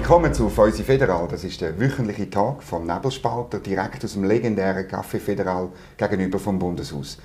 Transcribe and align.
Willkommen 0.00 0.32
zu 0.32 0.48
Feusi 0.48 0.84
Federal. 0.84 1.26
Das 1.28 1.42
ist 1.42 1.60
der 1.60 1.78
wöchentliche 1.80 2.30
Tag 2.30 2.62
vom 2.62 2.86
Nebelspalter, 2.86 3.58
direkt 3.58 4.04
aus 4.04 4.12
dem 4.12 4.22
legendären 4.22 4.86
Café 4.86 5.18
Federal 5.18 5.70
gegenüber 5.96 6.38
vom 6.38 6.56
Bundeshaus. 6.56 7.18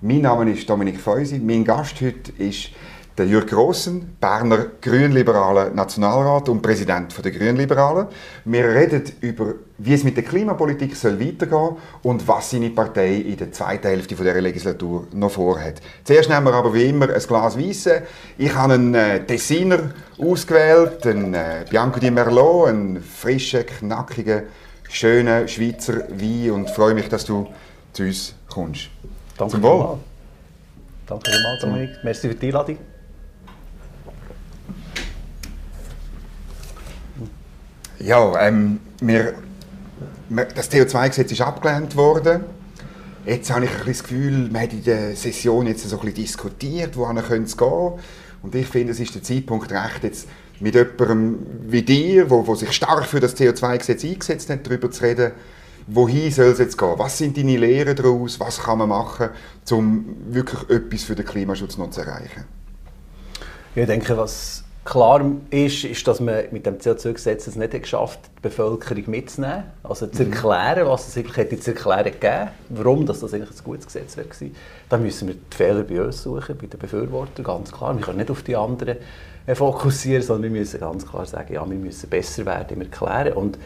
Mein 0.00 0.22
Name 0.22 0.50
ist 0.50 0.68
Dominik 0.68 1.00
Feusi. 1.00 1.38
Mein 1.38 1.64
Gast 1.64 2.00
heute 2.00 2.32
ist 2.36 2.70
der 3.18 3.26
Jürg 3.26 3.48
Grossen, 3.48 4.16
Berner 4.20 4.66
Grünliberaler 4.80 5.70
Nationalrat 5.70 6.48
und 6.48 6.60
Präsident 6.60 7.14
der 7.24 7.32
Grünliberalen. 7.32 8.08
Wir 8.44 8.68
reden 8.68 9.04
über, 9.20 9.54
wie 9.78 9.94
es 9.94 10.04
mit 10.04 10.16
der 10.16 10.24
Klimapolitik 10.24 10.94
soll 10.94 11.18
weitergehen 11.18 11.76
und 12.02 12.28
was 12.28 12.50
seine 12.50 12.70
Partei 12.70 13.14
in 13.14 13.36
der 13.38 13.52
zweiten 13.52 13.88
Hälfte 13.88 14.14
dieser 14.14 14.40
Legislatur 14.40 15.06
noch 15.12 15.30
vorhat. 15.30 15.80
Zuerst 16.04 16.28
nehmen 16.28 16.44
wir 16.44 16.52
aber 16.52 16.74
wie 16.74 16.84
immer 16.84 17.08
ein 17.08 17.22
Glas 17.22 17.58
Weisse. 17.58 18.02
Ich 18.36 18.54
habe 18.54 18.74
einen 18.74 18.94
äh, 18.94 19.24
Tessiner 19.24 19.78
ausgewählt, 20.18 21.06
einen 21.06 21.32
äh, 21.32 21.64
Bianco 21.68 21.98
di 21.98 22.10
Merlot, 22.10 22.68
einen 22.68 23.02
frischen, 23.02 23.64
knackigen, 23.64 24.42
schönen 24.90 25.48
Schweizer 25.48 26.06
Wein 26.10 26.50
und 26.50 26.70
freue 26.70 26.94
mich, 26.94 27.08
dass 27.08 27.24
du 27.24 27.46
zu 27.94 28.02
uns 28.02 28.34
kommst. 28.48 28.90
Danke 29.38 29.52
Zum 29.52 29.62
Wohl. 29.62 29.98
Danke 31.06 31.30
vielmals, 31.30 31.60
Dominik. 31.62 31.90
Merci 32.02 32.28
für 32.28 32.34
die 32.34 32.46
Einladung. 32.46 32.78
Ja, 37.98 38.46
ähm, 38.46 38.80
wir, 39.00 39.34
das 40.54 40.70
CO2-Gesetz 40.70 41.32
ist 41.32 41.40
abgelehnt 41.40 41.96
worden. 41.96 42.44
Jetzt 43.24 43.50
habe 43.50 43.64
ich 43.64 43.70
ein 43.70 43.86
das 43.86 44.02
Gefühl, 44.02 44.52
wir 44.52 44.60
haben 44.60 44.70
in 44.70 44.84
der 44.84 45.16
Session 45.16 45.66
jetzt 45.66 45.88
so 45.88 45.96
ein 45.96 46.00
bisschen 46.00 46.14
diskutiert, 46.14 46.96
wohin 46.96 47.16
es 47.42 47.56
gehen. 47.56 47.92
Und 48.42 48.54
ich 48.54 48.66
finde, 48.66 48.92
es 48.92 49.00
ist 49.00 49.14
der 49.14 49.22
Zeitpunkt 49.22 49.72
recht, 49.72 50.04
jetzt 50.04 50.28
mit 50.60 50.74
jemandem 50.74 51.38
wie 51.68 51.82
dir, 51.82 52.30
wo, 52.30 52.46
wo 52.46 52.54
sich 52.54 52.72
stark 52.72 53.06
für 53.06 53.20
das 53.20 53.36
CO2-Gesetz 53.36 54.04
eingesetzt 54.04 54.50
hat, 54.50 54.66
darüber 54.66 54.90
zu 54.90 55.02
reden, 55.02 55.32
wohin 55.86 56.30
soll 56.30 56.46
es 56.46 56.58
jetzt 56.58 56.78
gehen? 56.78 56.94
Was 56.96 57.18
sind 57.18 57.36
deine 57.36 57.56
Lehren 57.56 57.96
daraus? 57.96 58.38
Was 58.40 58.60
kann 58.62 58.78
man 58.78 58.88
machen, 58.88 59.30
um 59.70 60.16
wirklich 60.28 60.68
etwas 60.70 61.04
für 61.04 61.14
den 61.14 61.24
Klimaschutz 61.24 61.76
noch 61.78 61.90
zu 61.90 62.02
erreichen? 62.02 62.44
Ich 63.74 63.86
denke, 63.86 64.16
was 64.16 64.64
Klar 64.86 65.20
ist, 65.50 65.82
ist, 65.82 66.06
dass 66.06 66.20
man 66.20 66.44
mit 66.52 66.64
dem 66.64 66.78
CO2-Gesetz 66.78 67.48
es 67.48 67.56
nicht 67.56 67.72
geschafft 67.72 68.20
hat, 68.20 68.30
die 68.38 68.42
Bevölkerung 68.42 69.02
mitzunehmen. 69.08 69.64
Also 69.82 70.06
zu 70.06 70.22
mhm. 70.22 70.32
erklären, 70.32 70.86
was 70.86 71.08
es 71.08 71.16
eigentlich 71.16 71.36
hätte 71.36 71.58
zu 71.58 71.72
erklären 71.72 72.04
gegeben, 72.04 72.50
warum 72.68 73.04
das, 73.04 73.18
das 73.18 73.34
eigentlich 73.34 73.50
ein 73.50 73.64
gutes 73.64 73.86
Gesetz 73.86 74.16
wäre. 74.16 74.28
Da 74.88 74.96
müssen 74.96 75.26
wir 75.26 75.34
die 75.34 75.56
Fehler 75.56 75.82
bei 75.82 76.00
uns 76.00 76.22
suchen, 76.22 76.56
bei 76.56 76.68
den 76.68 76.78
Befürwortern, 76.78 77.44
ganz 77.44 77.72
klar. 77.72 77.96
Wir 77.96 78.04
können 78.04 78.18
nicht 78.18 78.30
auf 78.30 78.44
die 78.44 78.54
anderen 78.54 78.98
äh, 79.46 79.54
fokussieren, 79.56 80.22
sondern 80.22 80.52
wir 80.52 80.60
müssen 80.60 80.78
ganz 80.78 81.04
klar 81.04 81.26
sagen, 81.26 81.52
ja, 81.52 81.68
wir 81.68 81.76
müssen 81.76 82.08
besser 82.08 82.46
werden 82.46 82.76
im 82.76 82.82
Erklären. 82.82 83.32
Und 83.32 83.58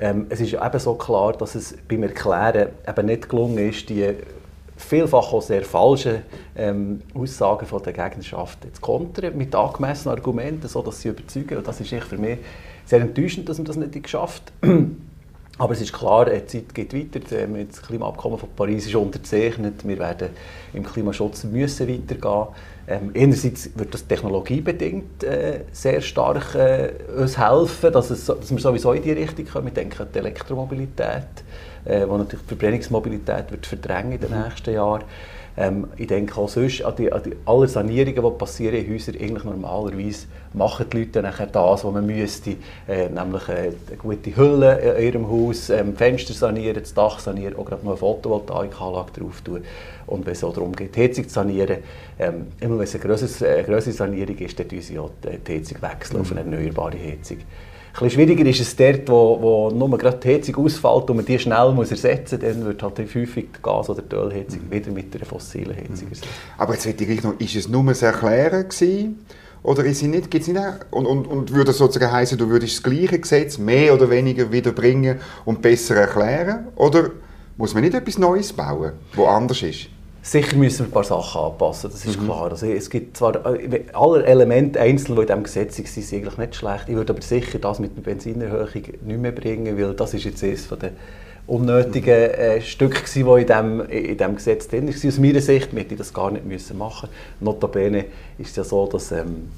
ähm, 0.00 0.26
es 0.28 0.40
ist 0.40 0.52
eben 0.52 0.78
so 0.78 0.96
klar, 0.96 1.32
dass 1.32 1.54
es 1.54 1.78
beim 1.88 2.02
Erklären 2.02 2.68
eben 2.86 3.06
nicht 3.06 3.30
gelungen 3.30 3.70
ist, 3.70 3.88
die 3.88 4.14
vielfach 4.82 5.32
auch 5.32 5.42
sehr 5.42 5.62
falsche 5.62 6.22
ähm, 6.56 7.02
Aussagen 7.14 7.66
von 7.66 7.82
der 7.82 7.92
Gegnerschaft 7.92 8.58
zu 8.72 8.80
kontern 8.80 9.36
mit 9.36 9.54
angemessenen 9.54 10.16
Argumenten, 10.16 10.68
sodass 10.68 11.00
sie 11.00 11.08
überzeugen. 11.08 11.58
Und 11.58 11.66
das 11.66 11.80
ist 11.80 11.94
für 12.04 12.18
mich 12.18 12.38
sehr 12.84 13.00
enttäuschend, 13.00 13.48
dass 13.48 13.58
man 13.58 13.66
das 13.66 13.76
nicht 13.76 14.02
geschafft. 14.02 14.52
Aber 15.58 15.74
es 15.74 15.82
ist 15.82 15.92
klar, 15.92 16.24
die 16.24 16.46
Zeit 16.46 16.74
geht 16.74 16.94
weiter. 16.94 17.46
Das 17.68 17.82
Klimaabkommen 17.82 18.38
von 18.38 18.48
Paris 18.56 18.86
ist 18.86 18.94
unterzeichnet. 18.94 19.86
Wir 19.86 19.98
werden 19.98 20.30
im 20.72 20.82
Klimaschutz 20.82 21.44
müssen 21.44 21.88
weitergehen. 21.88 22.46
Ähm, 22.88 23.12
einerseits 23.14 23.70
wird 23.76 23.94
das 23.94 24.06
technologiebedingt 24.06 25.22
äh, 25.22 25.60
sehr 25.70 26.00
stark 26.00 26.54
äh, 26.54 26.90
uns 27.16 27.38
helfen, 27.38 27.92
dass, 27.92 28.10
es, 28.10 28.26
dass 28.26 28.50
wir 28.50 28.58
sowieso 28.58 28.92
in 28.92 29.02
die 29.02 29.12
Richtung 29.12 29.46
kommen. 29.46 29.66
Wir 29.66 29.74
denken 29.74 30.02
an 30.02 30.08
die 30.12 30.18
Elektromobilität 30.18 31.44
äh, 31.84 32.06
wo 32.08 32.16
natürlich 32.16 32.44
die 32.44 32.48
Verbrennungsmobilität 32.48 33.50
wird 33.50 33.66
verdrängen 33.66 34.12
in 34.12 34.20
den 34.20 34.42
nächsten 34.42 34.74
Jahren. 34.74 35.04
Ähm, 35.56 35.88
ich 35.98 36.06
denke 36.06 36.40
auch 36.40 36.48
sonst 36.48 36.82
an 36.82 36.96
die, 36.96 37.12
an 37.12 37.22
die 37.22 37.36
alle 37.44 37.68
Sanierungen, 37.68 38.24
die 38.24 38.38
passieren 38.38 38.76
in 38.76 38.92
Häusern, 38.92 39.16
eigentlich 39.16 39.44
normalerweise 39.44 40.26
machen 40.54 40.86
die 40.90 40.98
Leute 40.98 41.20
nachher 41.20 41.46
das, 41.46 41.84
was 41.84 41.92
man 41.92 42.06
müsste, 42.06 42.56
äh, 42.88 43.08
nämlich 43.10 43.48
äh, 43.48 43.72
eine 43.88 43.96
gute 43.98 44.34
Hülle 44.34 44.78
in 44.78 45.04
ihrem 45.04 45.28
Haus, 45.28 45.68
ähm, 45.68 45.94
Fenster 45.94 46.32
sanieren, 46.32 46.80
das 46.80 46.94
Dach 46.94 47.18
sanieren, 47.18 47.56
auch 47.56 47.66
gerade 47.66 47.84
noch 47.84 47.92
eine 47.92 47.98
Photovoltaikanlage 47.98 49.20
drauf 49.20 49.42
tun. 49.42 49.62
Und 50.06 50.24
wenn 50.24 50.32
es 50.32 50.42
auch 50.42 50.54
darum 50.54 50.74
geht, 50.74 50.96
die 50.96 51.02
Heizung 51.02 51.28
zu 51.28 51.34
sanieren, 51.34 51.78
ähm, 52.18 52.46
immer 52.60 52.78
wenn 52.78 52.84
es 52.84 52.94
eine 52.94 53.04
größere, 53.04 53.62
größere 53.64 53.92
Sanierung 53.92 54.38
ist, 54.38 54.58
dann 54.58 54.68
tun 54.68 54.80
sie 54.80 54.98
auch 54.98 55.10
die 55.22 55.52
Heizung 55.52 55.82
wechseln 55.82 56.16
mhm. 56.16 56.20
auf 56.22 56.30
eine 56.32 56.40
erneuerbare 56.40 56.98
Heizung. 56.98 57.38
Ein 58.00 58.10
schwieriger 58.10 58.44
ist 58.46 58.60
es 58.60 58.74
dort, 58.74 59.08
wo, 59.08 59.38
wo 59.40 59.70
nur 59.70 59.98
gerade 59.98 60.16
die 60.16 60.28
Heizung 60.28 60.56
ausfällt 60.56 61.10
und 61.10 61.16
man 61.16 61.24
die 61.24 61.38
schnell 61.38 61.72
muss 61.72 61.90
ersetzen 61.90 62.40
muss, 62.40 62.48
dann 62.54 62.64
wird 62.64 62.82
halt 62.82 62.98
häufig 62.98 63.34
die 63.34 63.62
Gas- 63.62 63.90
oder 63.90 64.02
die 64.02 64.16
Ölheizung 64.16 64.60
mhm. 64.66 64.72
wieder 64.72 64.90
mit 64.90 65.14
einer 65.14 65.26
fossilen 65.26 65.76
Heizung 65.76 66.06
mhm. 66.06 66.12
ersetzt. 66.12 66.28
Aber 66.56 66.72
jetzt 66.72 66.86
möchte 66.86 67.04
ich 67.04 67.22
noch, 67.22 67.38
ist 67.38 67.54
es 67.54 67.68
nur 67.68 67.84
das 67.84 68.02
Erklären 68.02 68.68
gewesen? 68.68 69.24
Oder 69.62 69.84
ist 69.84 70.02
es 70.02 70.08
nicht, 70.08 70.30
gibt's 70.30 70.48
nicht 70.48 70.58
auch, 70.58 70.74
und, 70.90 71.06
und, 71.06 71.26
und 71.26 71.52
würde 71.52 71.66
das 71.66 71.78
sozusagen 71.78 72.10
heißen, 72.10 72.36
du 72.36 72.48
würdest 72.48 72.76
das 72.78 72.82
gleiche 72.82 73.18
Gesetz 73.18 73.58
mehr 73.58 73.94
oder 73.94 74.10
weniger 74.10 74.50
wieder 74.50 74.72
bringen 74.72 75.20
und 75.44 75.62
besser 75.62 75.94
erklären? 75.96 76.68
Oder 76.76 77.10
muss 77.56 77.74
man 77.74 77.84
nicht 77.84 77.94
etwas 77.94 78.18
Neues 78.18 78.52
bauen, 78.52 78.92
das 79.14 79.26
anders 79.26 79.62
ist? 79.62 79.88
Sicher 80.24 80.56
müssen 80.56 80.80
wir 80.80 80.86
ein 80.86 80.92
paar 80.92 81.02
Sachen 81.02 81.40
anpassen, 81.40 81.90
das 81.90 82.04
ist 82.04 82.20
mhm. 82.20 82.26
klar. 82.26 82.50
Also 82.52 82.66
es 82.66 82.88
gibt 82.88 83.16
zwar 83.16 83.44
äh, 83.44 83.84
alle 83.92 84.24
Elemente 84.24 84.80
einzeln, 84.80 85.16
die 85.16 85.22
in 85.22 85.26
diesem 85.26 85.42
Gesetz 85.42 85.76
sind, 85.76 85.88
sind 85.88 86.12
eigentlich 86.12 86.38
nicht 86.38 86.54
schlecht. 86.54 86.84
Ich 86.88 86.94
würde 86.94 87.12
aber 87.12 87.22
sicher 87.22 87.58
das 87.58 87.80
mit 87.80 87.96
der 87.96 88.02
Benzinerhöhung 88.02 88.68
nicht 88.72 89.20
mehr 89.20 89.32
bringen, 89.32 89.76
weil 89.76 89.94
das 89.94 90.14
ist 90.14 90.22
jetzt 90.22 90.44
eines 90.44 90.64
von 90.64 90.78
den 90.78 90.92
unnötigen 91.48 92.08
äh, 92.08 92.60
Stücke, 92.60 93.02
die 93.12 93.20
in 93.20 93.46
diesem, 93.46 93.80
in 93.88 94.16
diesem 94.16 94.36
Gesetz 94.36 94.68
drin 94.68 94.86
waren. 94.86 95.08
Aus 95.08 95.18
meiner 95.18 95.40
Sicht 95.40 95.72
hätte 95.72 95.94
ich 95.94 95.98
das 95.98 96.14
gar 96.14 96.30
nicht 96.30 96.46
müssen 96.46 96.78
machen 96.78 97.08
müssen. 97.10 97.44
Notabene 97.44 98.04
ist 98.38 98.50
es 98.50 98.56
ja 98.56 98.64
so, 98.64 98.86
dass 98.86 99.10
ähm, 99.10 99.48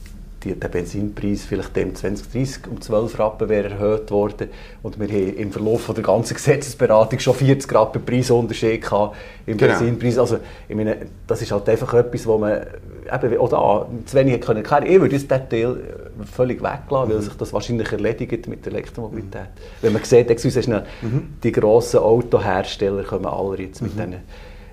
die, 0.44 0.54
der 0.54 0.68
Benzinpreis 0.68 1.44
vielleicht 1.44 1.74
dem 1.76 1.94
2030 1.94 2.68
um 2.70 2.80
12 2.80 3.18
Rappen 3.18 3.48
wäre 3.48 3.70
erhöht 3.70 4.10
worden 4.10 4.48
und 4.82 4.98
wir 5.00 5.08
haben 5.08 5.36
im 5.36 5.52
Verlauf 5.52 5.90
der 5.94 6.04
ganzen 6.04 6.34
Gesetzesberatung 6.34 7.18
schon 7.18 7.34
40 7.34 7.72
Rappen 7.74 8.04
Preisunterschied 8.04 8.82
gehabt 8.82 9.16
im 9.46 9.56
genau. 9.56 9.78
Benzinpreis. 9.78 10.18
Also 10.18 10.38
ich 10.68 10.76
meine, 10.76 10.96
das 11.26 11.42
ist 11.42 11.52
halt 11.52 11.68
einfach 11.68 11.94
etwas, 11.94 12.26
wo 12.26 12.38
man 12.38 12.66
eben, 13.12 13.38
oder 13.38 13.88
zu 14.06 14.16
wenig 14.16 14.40
können 14.40 14.62
erklären. 14.64 14.86
Ich 14.86 15.00
würde 15.00 15.08
diesen 15.10 15.28
Teil 15.28 15.76
völlig 16.30 16.58
weglassen, 16.62 17.10
weil 17.10 17.16
mhm. 17.16 17.22
sich 17.22 17.34
das 17.34 17.52
wahrscheinlich 17.52 17.90
erledigt 17.90 18.46
mit 18.48 18.64
der 18.64 18.72
Elektromobilität. 18.72 19.42
Mhm. 19.42 19.82
Wenn 19.82 19.92
man 19.92 20.04
sieht, 20.04 20.40
schnell, 20.40 20.84
mhm. 21.02 21.34
die 21.42 21.52
grossen 21.52 22.00
Autohersteller 22.00 23.02
kommen 23.04 23.26
alle 23.26 23.62
jetzt 23.62 23.82
mit 23.82 23.94
mhm. 23.96 24.00
diesen 24.00 24.20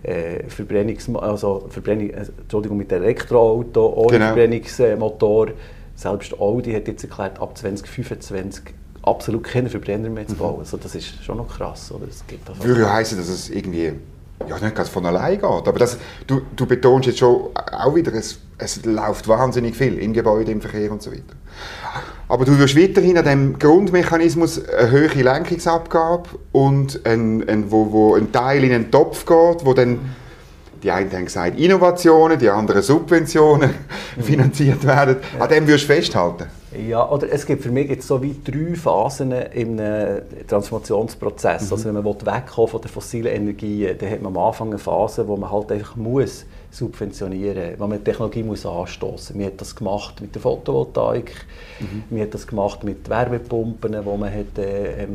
äh, 0.04 0.44
Verbrennungs 0.48 1.10
also 1.16 1.68
Verbrennung, 1.70 2.10
äh, 2.10 2.26
Entschuldigung, 2.42 2.78
mit 2.78 2.92
Elektroauto 2.92 3.94
ohne 3.94 4.12
genau. 4.12 4.26
Verbrennungsmotor. 4.28 5.48
Selbst 5.96 6.40
Audi 6.40 6.74
hat 6.74 6.88
jetzt 6.88 7.04
erklärt, 7.04 7.40
ab 7.40 7.58
2025 7.58 8.74
absolut 9.04 9.44
keine 9.44 9.70
Verbrenner 9.70 10.10
mehr 10.10 10.28
zu 10.28 10.34
mhm. 10.34 10.40
bauen. 10.40 10.54
Mhm. 10.56 10.60
Also 10.62 10.78
das 10.78 10.96
ist 10.96 11.24
schon 11.24 11.38
noch 11.38 11.48
krass. 11.48 11.92
Oder? 11.92 12.08
Das 12.08 12.24
gibt 12.28 12.64
Würde 12.64 12.82
ja 12.82 12.94
heißen, 12.94 13.18
dass 13.18 13.30
es 13.30 13.50
irgendwie 13.50 13.94
ja, 14.48 14.60
nicht 14.60 14.76
ganz 14.76 14.90
von 14.90 15.06
allein 15.06 15.34
geht. 15.34 15.44
Aber 15.44 15.80
das, 15.80 15.98
du, 16.28 16.42
du 16.56 16.66
betonst 16.66 17.08
jetzt 17.08 17.20
schon 17.20 17.50
auch 17.56 17.96
wieder, 17.96 18.14
es, 18.14 18.40
es 18.58 18.84
läuft 18.86 19.28
wahnsinnig 19.28 19.76
viel 19.76 19.98
im 19.98 20.14
Gebäude, 20.14 20.52
im 20.52 20.62
Verkehr 20.62 20.92
und 20.92 21.02
so 21.02 21.12
weiter. 21.12 21.36
Aber 22.32 22.46
du 22.46 22.58
wirst 22.60 22.78
weiterhin 22.78 23.18
an 23.18 23.26
dem 23.26 23.60
Grundmechanismus 23.60 24.66
eine 24.66 24.90
höhere 24.90 25.22
Lenkungsabgabe 25.22 26.30
und 26.54 27.06
ein, 27.06 27.46
ein, 27.50 27.70
wo, 27.70 27.92
wo 27.92 28.16
ein 28.16 28.32
Teil 28.32 28.64
in 28.64 28.72
einen 28.72 28.90
Topf 28.90 29.26
geht, 29.26 29.66
wo 29.66 29.74
dann 29.74 30.00
die 30.82 30.92
einen 30.92 31.12
haben 31.12 31.26
gesagt 31.26 31.60
Innovationen, 31.60 32.40
die 32.40 32.50
anderen 32.50 32.84
Subventionen 32.84 33.72
mhm. 34.16 34.24
finanziert 34.24 34.86
werden. 34.86 35.18
An 35.40 35.50
dem 35.50 35.68
wirst 35.68 35.84
du 35.84 35.94
festhalten? 35.94 36.46
Ja, 36.88 37.06
oder 37.10 37.28
es 37.30 37.46
gibt 37.46 37.64
für 37.64 37.70
mich 37.70 37.90
jetzt 37.90 38.08
so 38.08 38.24
wie 38.24 38.34
drei 38.42 38.76
Phasen 38.76 39.34
im 39.34 39.78
Transformationsprozess. 40.48 41.66
Mhm. 41.66 41.74
Also 41.74 41.86
wenn 41.86 41.96
man 41.96 42.06
wegkommen 42.06 42.70
von 42.70 42.80
der 42.80 42.90
fossilen 42.90 43.28
Energie, 43.28 43.94
dann 44.00 44.10
hat 44.10 44.22
man 44.22 44.34
am 44.34 44.42
Anfang 44.42 44.70
eine 44.70 44.78
Phase, 44.78 45.28
wo 45.28 45.36
man 45.36 45.52
halt 45.52 45.70
einfach 45.74 45.98
muss 45.98 46.46
subventionieren, 46.72 47.76
wo 47.78 47.86
man 47.86 47.98
die 48.00 48.06
Technologie 48.06 48.44
muss 48.44 48.66
anstoßen. 48.66 49.38
Man 49.38 49.48
hat 49.48 49.60
das 49.60 49.76
gemacht 49.76 50.22
mit 50.22 50.34
der 50.34 50.42
Photovoltaik, 50.42 51.46
mhm. 51.80 52.04
man 52.10 52.22
hat 52.22 52.34
das 52.34 52.48
gemacht 52.48 52.84
mit 52.84 53.10
Wärmepumpen, 53.10 54.06
wo 54.06 54.16
man 54.16 54.34
hat, 54.34 54.58
äh, 54.58 55.04
äh, 55.04 55.08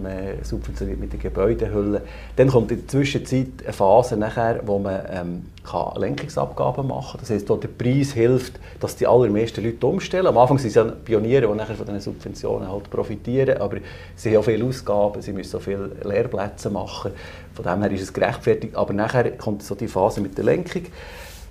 subventioniert 0.42 1.00
mit 1.00 1.12
den 1.14 1.20
Gebäudehüllen. 1.20 2.02
Dann 2.36 2.48
kommt 2.48 2.70
in 2.70 2.80
der 2.80 2.88
Zwischenzeit 2.88 3.48
eine 3.64 3.72
Phase 3.72 4.16
nachher, 4.18 4.60
wo 4.66 4.78
man 4.78 5.00
ähm, 5.10 5.42
kann 5.64 5.98
Lenkungsabgaben 5.98 6.86
machen. 6.86 7.18
Das 7.20 7.30
heißt, 7.30 7.48
wo 7.48 7.56
der 7.56 7.68
Preis 7.68 8.12
hilft, 8.12 8.60
dass 8.78 8.96
die 8.96 9.06
allermeisten 9.06 9.64
Leute 9.64 9.86
umstellen. 9.86 10.26
Am 10.26 10.38
Anfang 10.38 10.58
sind 10.58 10.68
es 10.68 10.74
ja 10.74 10.84
Pioniere, 10.84 11.48
die 11.48 11.54
nachher 11.54 11.74
von 11.74 11.86
diesen 11.86 12.00
Subventionen 12.00 12.70
halt 12.70 12.90
profitieren, 12.90 13.58
aber 13.58 13.78
sie 14.14 14.30
haben 14.30 14.38
auch 14.38 14.44
viele 14.44 14.64
Ausgaben, 14.64 15.22
sie 15.22 15.32
müssen 15.32 15.50
so 15.50 15.58
viele 15.58 15.90
Lehrplätze 16.04 16.68
machen. 16.68 17.12
Von 17.54 17.64
dem 17.64 17.82
her 17.82 17.90
ist 17.90 18.02
es 18.02 18.12
gerechtfertigt. 18.12 18.76
Aber 18.76 18.92
nachher 18.92 19.30
kommt 19.32 19.62
so 19.62 19.74
die 19.74 19.88
Phase 19.88 20.20
mit 20.20 20.36
der 20.36 20.44
Lenkung. 20.44 20.82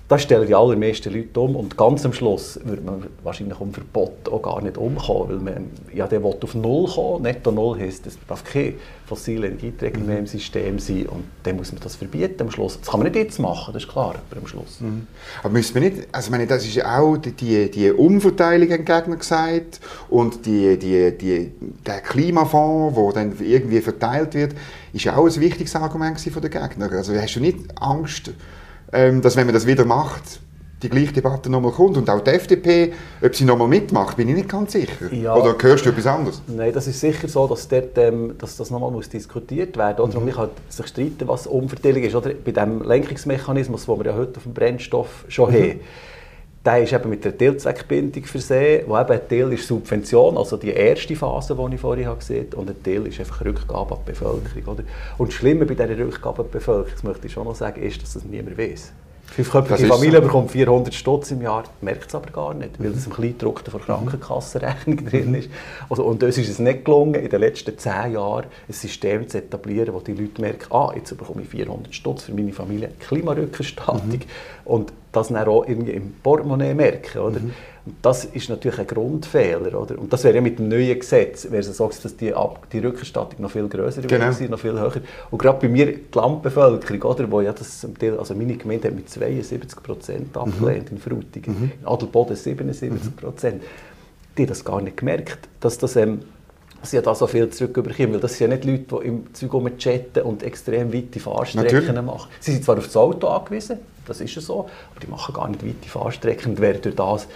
Das 0.08 0.22
stellen 0.22 0.46
die 0.46 0.54
allermeisten 0.54 1.12
Leute 1.12 1.40
um 1.40 1.56
und 1.56 1.78
ganz 1.78 2.06
am 2.06 2.14
Schluss 2.14 2.60
würde 2.64 2.84
man 2.84 3.08
wahrscheinlich 3.24 3.60
um 3.60 3.74
Verbot 3.74 4.30
auch 4.30 4.42
gar 4.42 4.62
nicht 4.62 4.78
umkommen, 4.78 5.44
weil 5.44 5.54
man 5.54 5.72
ja, 5.94 6.06
der 6.06 6.24
will 6.24 6.36
auf 6.40 6.54
Null 6.54 6.88
kommen. 6.88 7.24
Netto 7.24 7.52
Null 7.52 7.80
heisst, 7.80 8.06
es 8.06 8.20
darf 8.28 8.44
keine 8.44 8.74
fossile 9.08 9.48
Energieträger 9.48 10.00
mehr 10.00 10.20
im 10.20 10.28
System 10.28 10.78
sein 10.78 11.08
und 11.08 11.24
dann 11.42 11.56
muss 11.56 11.72
man 11.72 11.82
das 11.82 11.96
verbieten 11.96 12.44
am 12.44 12.52
Schluss. 12.52 12.78
Das 12.80 12.90
kann 12.90 13.00
man 13.00 13.12
nicht 13.12 13.16
jetzt 13.16 13.40
machen, 13.40 13.74
das 13.74 13.84
ist 13.84 13.92
klar, 13.92 14.14
aber 14.30 14.40
am 14.40 14.46
Schluss. 14.46 14.80
Mhm. 14.80 15.08
Aber 15.42 15.54
müssen 15.54 15.74
wir 15.74 15.82
nicht, 15.82 16.08
also 16.12 16.30
meine, 16.30 16.46
das 16.46 16.66
ist 16.66 16.76
ja 16.76 17.00
auch 17.00 17.18
die, 17.18 17.72
die 17.72 17.92
Umverteilung 17.92 18.70
entgegen 18.70 19.18
gesagt 19.18 19.80
und 20.10 20.46
die, 20.46 20.78
die, 20.78 21.18
die, 21.18 21.52
der 21.84 22.02
Klimafonds, 22.02 22.96
der 22.96 23.24
dann 23.24 23.36
irgendwie 23.40 23.82
verteilt 23.82 24.36
wird, 24.36 24.54
ist 24.94 25.06
ja 25.06 25.16
auch 25.16 25.26
ein 25.26 25.42
wichtiges 25.42 25.76
Argument 25.76 26.20
von 26.20 26.42
den 26.44 26.52
Gegnern. 26.52 26.92
Also 26.92 27.16
hast 27.16 27.36
du 27.36 27.40
nicht 27.40 27.58
Angst, 27.82 28.32
dass 29.22 29.36
wenn 29.36 29.46
man 29.46 29.54
das 29.54 29.66
wieder 29.66 29.86
macht, 29.86 30.40
die 30.86 30.90
gleiche 30.90 31.14
Debatte 31.14 31.50
nochmal 31.50 31.72
kommt. 31.72 31.98
Und 31.98 32.10
auch 32.10 32.22
die 32.22 32.32
FDP, 32.32 32.94
ob 33.22 33.36
sie 33.36 33.46
nochmal 33.46 33.68
mitmacht, 33.68 34.18
bin 34.18 34.30
ich 34.30 34.36
nicht 34.36 34.50
ganz 34.50 34.74
sicher. 34.74 35.14
Ja. 35.14 35.36
Oder 35.36 35.56
hörst 35.60 35.86
du 35.86 35.90
etwas 35.90 36.08
anderes? 36.08 36.42
Nein, 36.48 36.74
das 36.74 36.88
ist 36.88 37.00
sicher 37.00 37.28
so, 37.28 37.48
dass, 37.48 37.68
dort, 37.68 37.98
ähm, 37.98 38.36
dass 38.38 38.58
das 38.58 38.70
nochmal 38.72 38.92
diskutiert 39.02 39.78
werden 39.78 40.06
muss. 40.06 40.14
Mhm. 40.14 40.20
Und 40.20 40.26
man 40.26 40.36
kann 40.36 40.50
sich 40.70 40.88
streiten, 40.88 41.28
was 41.28 41.48
Umverteilung 41.48 42.04
ist. 42.04 42.16
Oder? 42.16 42.32
Bei 42.34 42.52
dem 42.52 42.84
Lenkungsmechanismus, 42.84 43.86
den 43.86 43.98
wir 43.98 44.06
ja 44.06 44.16
heute 44.16 44.38
auf 44.38 44.44
dem 44.44 44.54
Brennstoff 44.54 45.26
schon 45.28 45.52
mhm. 45.52 45.56
haben, 45.56 45.80
der 46.66 46.82
ist 46.82 46.94
eben 46.94 47.10
mit 47.10 47.24
der 47.24 47.38
Teilzweckbindung 47.38 48.24
versehen, 48.26 48.86
wo 48.88 48.98
eben 48.98 49.12
ein 49.12 49.30
Teil 49.30 49.54
ist 49.54 49.68
Subvention, 49.68 50.38
also 50.38 50.58
die 50.58 50.72
erste 50.72 51.16
Phase, 51.16 51.56
die 51.56 51.76
ich 51.76 51.82
vorhin 51.82 52.10
gesehen 52.18 52.48
habe, 52.52 52.58
und 52.58 52.70
ein 52.70 52.84
Teil 52.84 53.06
ist 53.06 53.20
einfach 53.20 53.46
Rückgabe 53.46 53.94
an 53.94 54.02
die 54.06 54.12
Bevölkerung. 54.12 54.74
Oder? 54.74 54.84
Und 55.18 55.28
das 55.28 55.36
Schlimme 55.36 55.66
bei 55.66 55.76
dieser 55.76 55.98
Rückgabe 55.98 56.42
an 56.42 56.48
die 56.48 56.54
Bevölkerung, 56.54 56.92
das 56.92 57.04
möchte 57.04 57.28
ich 57.28 57.34
schon 57.34 57.46
noch 57.46 57.56
sagen, 57.56 57.82
ist, 57.82 58.02
dass 58.02 58.14
das 58.14 58.24
niemand 58.24 58.58
weiß. 58.58 58.92
Fünfköpfige 59.28 59.88
Familie 59.88 60.20
so. 60.20 60.22
bekommt 60.22 60.52
400 60.52 60.94
Stutz 60.94 61.32
im 61.32 61.42
Jahr, 61.42 61.64
merkt 61.82 62.08
es 62.08 62.16
aber 62.16 62.30
gar 62.32 62.54
nicht, 62.54 62.82
weil 62.82 62.92
das 62.92 63.06
im 63.06 63.14
Kleindruckten 63.14 63.72
von 63.72 63.82
Krankenkassenrechnung 63.82 64.98
mhm. 64.98 65.10
drin 65.10 65.36
ist. 65.36 65.50
Also, 65.90 66.04
und 66.06 66.24
uns 66.24 66.38
ist 66.38 66.48
es 66.48 66.60
nicht 66.60 66.86
gelungen, 66.86 67.16
in 67.16 67.30
den 67.30 67.40
letzten 67.40 67.78
zehn 67.78 68.14
Jahren 68.14 68.46
ein 68.68 68.74
System 68.74 69.28
zu 69.28 69.40
etablieren, 69.40 69.94
wo 69.94 70.00
die 70.00 70.14
Leute 70.14 70.42
merken, 70.42 70.72
ah, 70.72 70.94
jetzt 70.96 71.18
bekomme 71.18 71.42
ich 71.42 71.50
400 71.50 71.94
Stutz 71.94 72.24
für 72.24 72.34
meine 72.34 72.54
Familie, 72.54 72.92
Klimarückerstattung. 73.00 74.10
Mhm. 74.10 74.22
Und 74.64 74.94
das 75.16 75.30
dann 75.30 75.48
auch 75.48 75.68
irgendwie 75.68 75.92
im 75.92 76.14
Portemonnaie 76.22 76.74
merken. 76.74 77.20
Oder? 77.20 77.40
Mhm. 77.40 77.52
Und 77.86 77.96
das 78.02 78.26
ist 78.26 78.50
natürlich 78.50 78.80
ein 78.80 78.88
Grundfehler. 78.88 79.80
Oder? 79.80 79.98
Und 80.00 80.12
das 80.12 80.24
wäre 80.24 80.36
ja 80.36 80.42
mit 80.42 80.60
dem 80.60 80.70
neuen 80.70 81.00
Gesetz, 81.00 81.46
wäre 81.50 81.60
es 81.60 81.78
so, 81.78 81.88
dass 81.88 82.18
die, 82.18 82.34
Ab 82.34 82.68
die 82.72 82.80
Rückerstattung 82.80 83.42
noch 83.42 83.52
viel 83.52 83.68
grösser 83.68 84.02
genau. 84.02 84.40
wäre, 84.40 84.50
noch 84.50 84.60
viel 84.60 84.80
höher. 84.80 85.02
Und 85.32 85.38
gerade 85.38 85.60
bei 85.60 85.70
mir, 85.70 85.86
die 85.88 86.02
Landbevölkerung, 86.14 87.02
oder, 87.04 87.32
wo 87.32 87.42
ja 87.42 87.54
das 87.54 87.88
also 88.18 88.34
meine 88.34 88.58
Gemeinde 88.58 88.88
hat 88.88 88.96
mit 88.96 89.10
72 89.10 89.84
Prozent 89.84 90.36
abgelehnt 90.36 90.92
mhm. 90.92 90.98
in 90.98 91.02
Frutigen, 91.02 91.60
mhm. 91.60 91.72
in 91.80 91.88
Adelboden 91.88 92.36
77 92.36 93.16
Prozent, 93.16 93.64
die 94.38 94.42
haben 94.42 94.50
das 94.50 94.66
gar 94.66 94.82
nicht 94.82 94.98
gemerkt, 94.98 95.48
dass 95.60 95.78
das... 95.78 95.96
Ähm, 95.96 96.20
sie 96.86 97.02
da 97.02 97.16
so 97.16 97.28
viel 97.28 97.50
zurückbekommen, 97.50 98.14
weil 98.14 98.20
das 98.20 98.38
sind 98.38 98.52
ja 98.52 98.56
nicht 98.56 98.66
Leute, 98.66 99.02
die 99.02 99.08
im 99.08 99.34
Zeug 99.34 99.78
chatten 99.78 100.24
und 100.24 100.44
extrem 100.44 100.94
weite 100.94 101.20
Fahrstrecken 101.20 101.78
Natürlich. 101.78 102.02
machen. 102.02 102.30
Sie 102.40 102.52
sind 102.52 102.64
zwar 102.64 102.78
auf 102.78 102.86
das 102.86 102.98
Auto 102.98 103.28
angewiesen, 103.28 103.80
das 104.06 104.22
ist 104.22 104.36
ja 104.36 104.42
so, 104.42 104.70
aber 104.92 105.00
die 105.02 105.08
machen 105.08 105.34
gar 105.34 105.48
nicht 105.48 105.66
weite 105.66 105.90
Fahrstrecken 105.90 106.52
und 106.52 106.62
werden 106.62 106.82
durch 106.82 106.96
das 106.96 107.28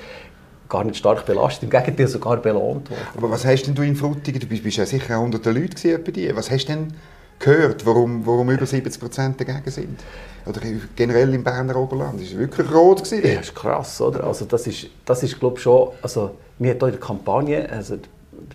gar 0.70 0.84
nicht 0.84 0.98
stark 0.98 1.26
belastet, 1.26 1.64
im 1.64 1.70
Gegenteil 1.70 2.08
sogar 2.08 2.38
belohnt 2.38 2.90
worden. 2.90 3.02
Aber 3.18 3.32
was 3.32 3.46
hast 3.46 3.64
denn 3.64 3.76
du 3.76 3.82
in 3.82 3.96
Frutigen, 3.96 4.40
du 4.40 4.48
bist, 4.48 4.78
ja 4.78 4.86
sicher 4.86 5.20
hunderte 5.20 5.52
Leute 5.52 6.00
bei 6.00 6.12
dir, 6.12 6.36
was 6.36 6.52
hast 6.52 6.66
du 6.66 6.74
denn 6.74 6.94
gehört, 7.40 7.86
warum, 7.86 8.26
warum 8.26 8.50
über 8.52 8.66
70 8.66 9.02
Prozent 9.02 9.42
dagegen 9.42 9.72
sind? 9.72 10.00
Oder 10.46 10.62
generell 10.96 11.34
im 11.34 11.44
Berner 11.44 11.76
Oberland, 11.76 12.22
das 12.22 12.34
war 12.34 12.40
wirklich 12.40 12.72
rot. 12.72 13.04
Gewesen, 13.04 13.28
ja, 13.28 13.36
das 13.36 13.48
ist 13.48 13.56
krass, 13.56 14.02
oder? 14.02 14.24
Also 14.26 14.46
das 14.46 14.68
ist, 14.68 14.88
das 15.06 15.24
ist 15.24 15.40
glaube 15.40 15.58
ich 15.58 15.64
schon, 15.64 15.90
also 16.02 16.32
mir 16.60 16.72
hat 16.72 16.84
in 16.84 16.92
der 16.92 17.00
Kampagne, 17.00 17.70
also 17.70 17.98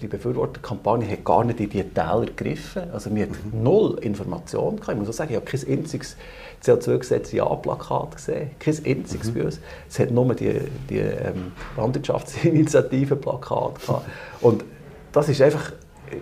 die 0.01 0.09
Befürworterkampagne 0.09 1.11
hat 1.11 1.25
gar 1.25 1.45
nicht 1.45 1.61
in 1.61 1.71
die 1.71 1.83
Täler 1.83 2.27
gegriffen. 2.27 2.91
Also 2.93 3.15
wir 3.15 3.23
hatten 3.25 3.37
mhm. 3.53 3.63
null 3.63 3.99
Informationen. 4.01 4.81
Ich 4.81 4.95
muss 4.95 5.09
auch 5.09 5.13
sagen, 5.13 5.31
ich 5.31 5.37
habe 5.37 5.47
kein 5.47 5.79
einziges 5.79 6.17
CO2-Gesetz 6.63 7.33
Ja-Plakat 7.33 8.17
gesehen. 8.17 8.51
Kein 8.59 8.77
einziges 8.85 9.31
mhm. 9.31 9.35
bei 9.35 9.45
uns. 9.45 9.61
Es 9.89 9.99
hat 9.99 10.11
nur 10.11 10.35
die, 10.35 10.61
die 10.89 10.99
ähm, 10.99 11.53
Landwirtschaftsinitiative-Plakat 11.77 13.75
Und 14.41 14.65
das 15.13 15.29
ist 15.29 15.41
einfach 15.41 15.73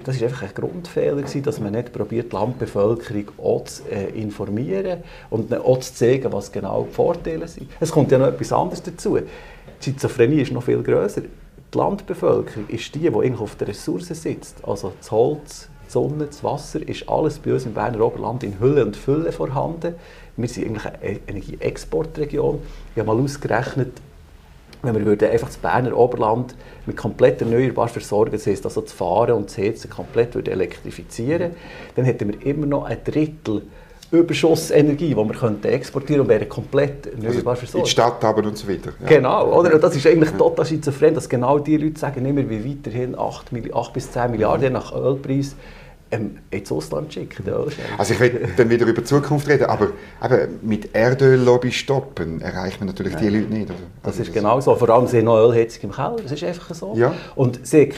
das 0.05 0.17
ist 0.17 0.23
einfach 0.23 0.43
ein 0.43 0.55
Grundfehler 0.55 1.17
gewesen, 1.17 1.43
dass 1.43 1.61
man 1.61 1.73
nicht 1.73 1.93
probiert, 1.93 2.33
die 2.33 2.37
Landbevölkerung 2.37 3.25
auch 3.39 3.65
zu 3.65 3.83
äh, 3.91 4.11
informieren 4.11 5.03
und 5.29 5.53
auch 5.55 5.81
zu 5.81 5.95
zeigen, 5.95 6.33
was 6.33 6.53
genau 6.53 6.87
die 6.89 6.95
Vorteile 6.95 7.49
sind. 7.49 7.71
Es 7.81 7.91
kommt 7.91 8.11
ja 8.13 8.19
noch 8.19 8.29
etwas 8.29 8.53
anderes 8.53 8.83
dazu. 8.83 9.19
Die 9.19 9.85
Schizophrenie 9.85 10.41
ist 10.43 10.53
noch 10.53 10.63
viel 10.63 10.83
größer. 10.83 11.23
Die 11.73 11.79
Landbevölkerung 11.79 12.69
ist 12.69 12.95
die, 12.95 13.09
die 13.11 13.35
auf 13.35 13.57
der 13.57 13.69
Ressource 13.69 14.09
sitzt. 14.09 14.63
Also 14.63 14.93
das 14.99 15.11
Holz, 15.11 15.69
die 15.87 15.91
Sonne, 15.91 16.27
das 16.27 16.45
Wasser, 16.45 16.87
ist 16.87 17.09
alles 17.09 17.39
bei 17.39 17.55
uns 17.55 17.65
im 17.65 17.73
Berner 17.73 18.05
Oberland 18.05 18.45
in 18.45 18.61
Hülle 18.61 18.85
und 18.85 18.95
Fülle 18.95 19.33
vorhanden. 19.33 19.95
Wir 20.37 20.49
sind 20.49 20.67
eigentlich 20.67 20.85
eine 20.85 21.21
Energieexportregion. 21.29 22.61
Ich 22.95 23.01
habe 23.01 23.15
mal 23.15 23.23
ausgerechnet, 23.23 23.93
wenn 24.83 24.95
wir 24.97 25.07
würden 25.07 25.31
einfach 25.31 25.47
das 25.47 25.57
Berner 25.57 25.97
Oberland 25.97 26.55
mit 26.85 26.97
komplett 26.97 27.41
erneuerbar 27.41 27.89
versorgen, 27.89 28.33
das 28.33 28.47
heisst 28.47 28.67
also 28.67 28.83
das 28.83 28.93
Fahren 28.93 29.33
und 29.33 29.49
das 29.49 29.57
Heizen 29.57 29.89
komplett 29.89 30.37
elektrifizieren, 30.37 31.53
dann 31.95 32.05
hätten 32.05 32.29
wir 32.29 32.47
immer 32.47 32.67
noch 32.67 32.85
ein 32.85 32.99
Drittel 33.03 33.63
Überschussenergie, 34.13 35.09
die 35.09 35.17
wir 35.17 35.27
könnten 35.29 35.67
exportieren 35.69 36.21
und 36.21 36.29
wäre 36.29 36.45
komplett 36.45 37.07
erneuerbar 37.07 37.57
also. 37.59 37.79
In 37.79 37.85
die 37.85 37.91
Stadt 37.91 38.23
aber 38.23 38.45
und 38.47 38.59
so 38.59 38.69
weiter. 38.69 38.93
Ja. 39.01 39.09
Genau, 39.09 39.59
oder? 39.59 39.75
Und 39.75 39.83
das 39.83 39.97
ist 39.97 40.07
eigentlich 40.07 40.31
total 40.33 40.67
schizophren, 40.67 41.15
dass 41.15 41.29
genau 41.29 41.59
die 41.59 41.79
Leute 41.79 41.99
sagen, 41.99 42.25
immer 42.27 42.49
wie 42.49 42.63
weiterhin 42.63 43.19
8, 43.19 43.47
8 43.73 43.93
bis 43.93 44.13
10 44.13 44.31
Milliarden 44.31 44.75
nach 44.75 44.95
Ölpreis 44.95 45.57
ähm, 46.11 46.39
ins 46.51 46.71
Ausland 46.71 47.13
schicken. 47.13 47.43
Also 47.97 48.13
ich 48.13 48.21
will 48.21 48.49
dann 48.55 48.69
wieder 48.69 48.87
über 48.87 49.01
die 49.01 49.05
Zukunft 49.05 49.49
reden, 49.49 49.65
aber 49.65 49.89
eben 50.23 50.59
mit 50.61 50.95
Erdöllobby 50.95 51.73
stoppen 51.73 52.43
erreicht 52.43 52.81
man 52.81 52.89
natürlich 52.89 53.15
Nein. 53.15 53.23
die 53.23 53.31
Leute 53.31 53.53
nicht. 53.53 53.71
Oder? 53.71 53.79
Das 54.03 54.13
also 54.19 54.23
ist 54.25 54.35
genau 54.35 54.61
so. 54.61 54.75
Vor 54.77 54.91
allem, 54.91 55.07
sie 55.07 55.19
haben 55.19 55.25
noch 55.25 55.39
Ölheizung 55.39 55.85
im 55.85 55.93
Keller, 55.93 56.17
das 56.23 56.33
ist 56.33 56.45
einfach 56.45 56.75
so. 56.75 56.93
Ja. 56.97 57.15
Und 57.35 57.67
sie 57.67 57.89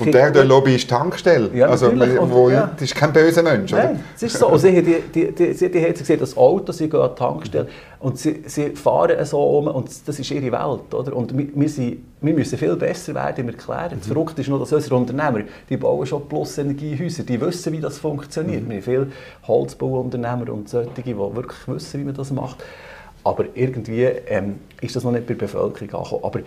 und 0.00 0.14
der, 0.14 0.30
der 0.30 0.44
Lobby 0.44 0.74
ist 0.74 0.88
Tankstelle. 0.88 1.50
Ja, 1.54 1.68
also, 1.68 1.92
wo, 1.92 2.50
ja. 2.50 2.70
Das 2.72 2.82
ist 2.82 2.94
kein 2.94 3.12
böser 3.12 3.42
Mensch. 3.42 3.70
Nein, 3.72 3.90
oder? 3.90 4.00
es 4.14 4.22
ist 4.22 4.38
so. 4.38 4.48
Und 4.48 4.58
sie, 4.58 4.82
die, 4.82 5.02
die, 5.14 5.32
die, 5.32 5.54
die, 5.54 5.70
die 5.70 5.82
haben 5.82 5.94
gesehen, 5.94 6.20
das 6.20 6.36
Auto, 6.36 6.72
sie 6.72 6.88
gehen 6.88 7.00
an 7.00 7.10
die 7.10 7.18
Tankstelle 7.18 7.68
und 8.00 8.18
sie, 8.18 8.42
sie 8.46 8.70
fahren 8.70 9.24
so 9.24 9.42
um 9.58 9.68
und 9.68 9.90
das 10.06 10.18
ist 10.18 10.30
ihre 10.30 10.50
Welt. 10.50 10.94
Oder? 10.94 11.14
Und 11.14 11.36
wir, 11.36 11.48
wir, 11.54 11.68
sind, 11.68 11.98
wir 12.20 12.34
müssen 12.34 12.58
viel 12.58 12.76
besser 12.76 13.14
werden 13.14 13.40
im 13.40 13.48
Erklären. 13.48 13.98
Das 13.98 14.08
mhm. 14.08 14.12
Verrückte 14.12 14.40
ist 14.40 14.48
nur, 14.48 14.58
dass 14.58 14.72
unsere 14.72 14.96
Unternehmer, 14.96 15.40
die 15.68 15.76
bauen 15.76 16.06
schon 16.06 16.26
Plus-Energiehäuser, 16.28 17.24
die 17.24 17.40
wissen, 17.40 17.72
wie 17.72 17.80
das 17.80 17.98
funktioniert. 17.98 18.64
Mhm. 18.64 18.70
Wir 18.70 18.76
haben 18.76 18.82
viele 18.82 19.06
Holzbauunternehmer 19.46 20.50
und 20.52 20.68
solche, 20.68 20.90
die 21.04 21.16
wirklich 21.16 21.58
wissen, 21.66 22.00
wie 22.00 22.04
man 22.04 22.14
das 22.14 22.30
macht. 22.30 22.64
Aber 23.22 23.44
irgendwie 23.54 24.04
ähm, 24.04 24.60
ist 24.80 24.96
das 24.96 25.04
noch 25.04 25.12
nicht 25.12 25.26
bei 25.26 25.34
der 25.34 25.46
Bevölkerung 25.46 25.92
angekommen. 25.94 26.24
Aber 26.24 26.40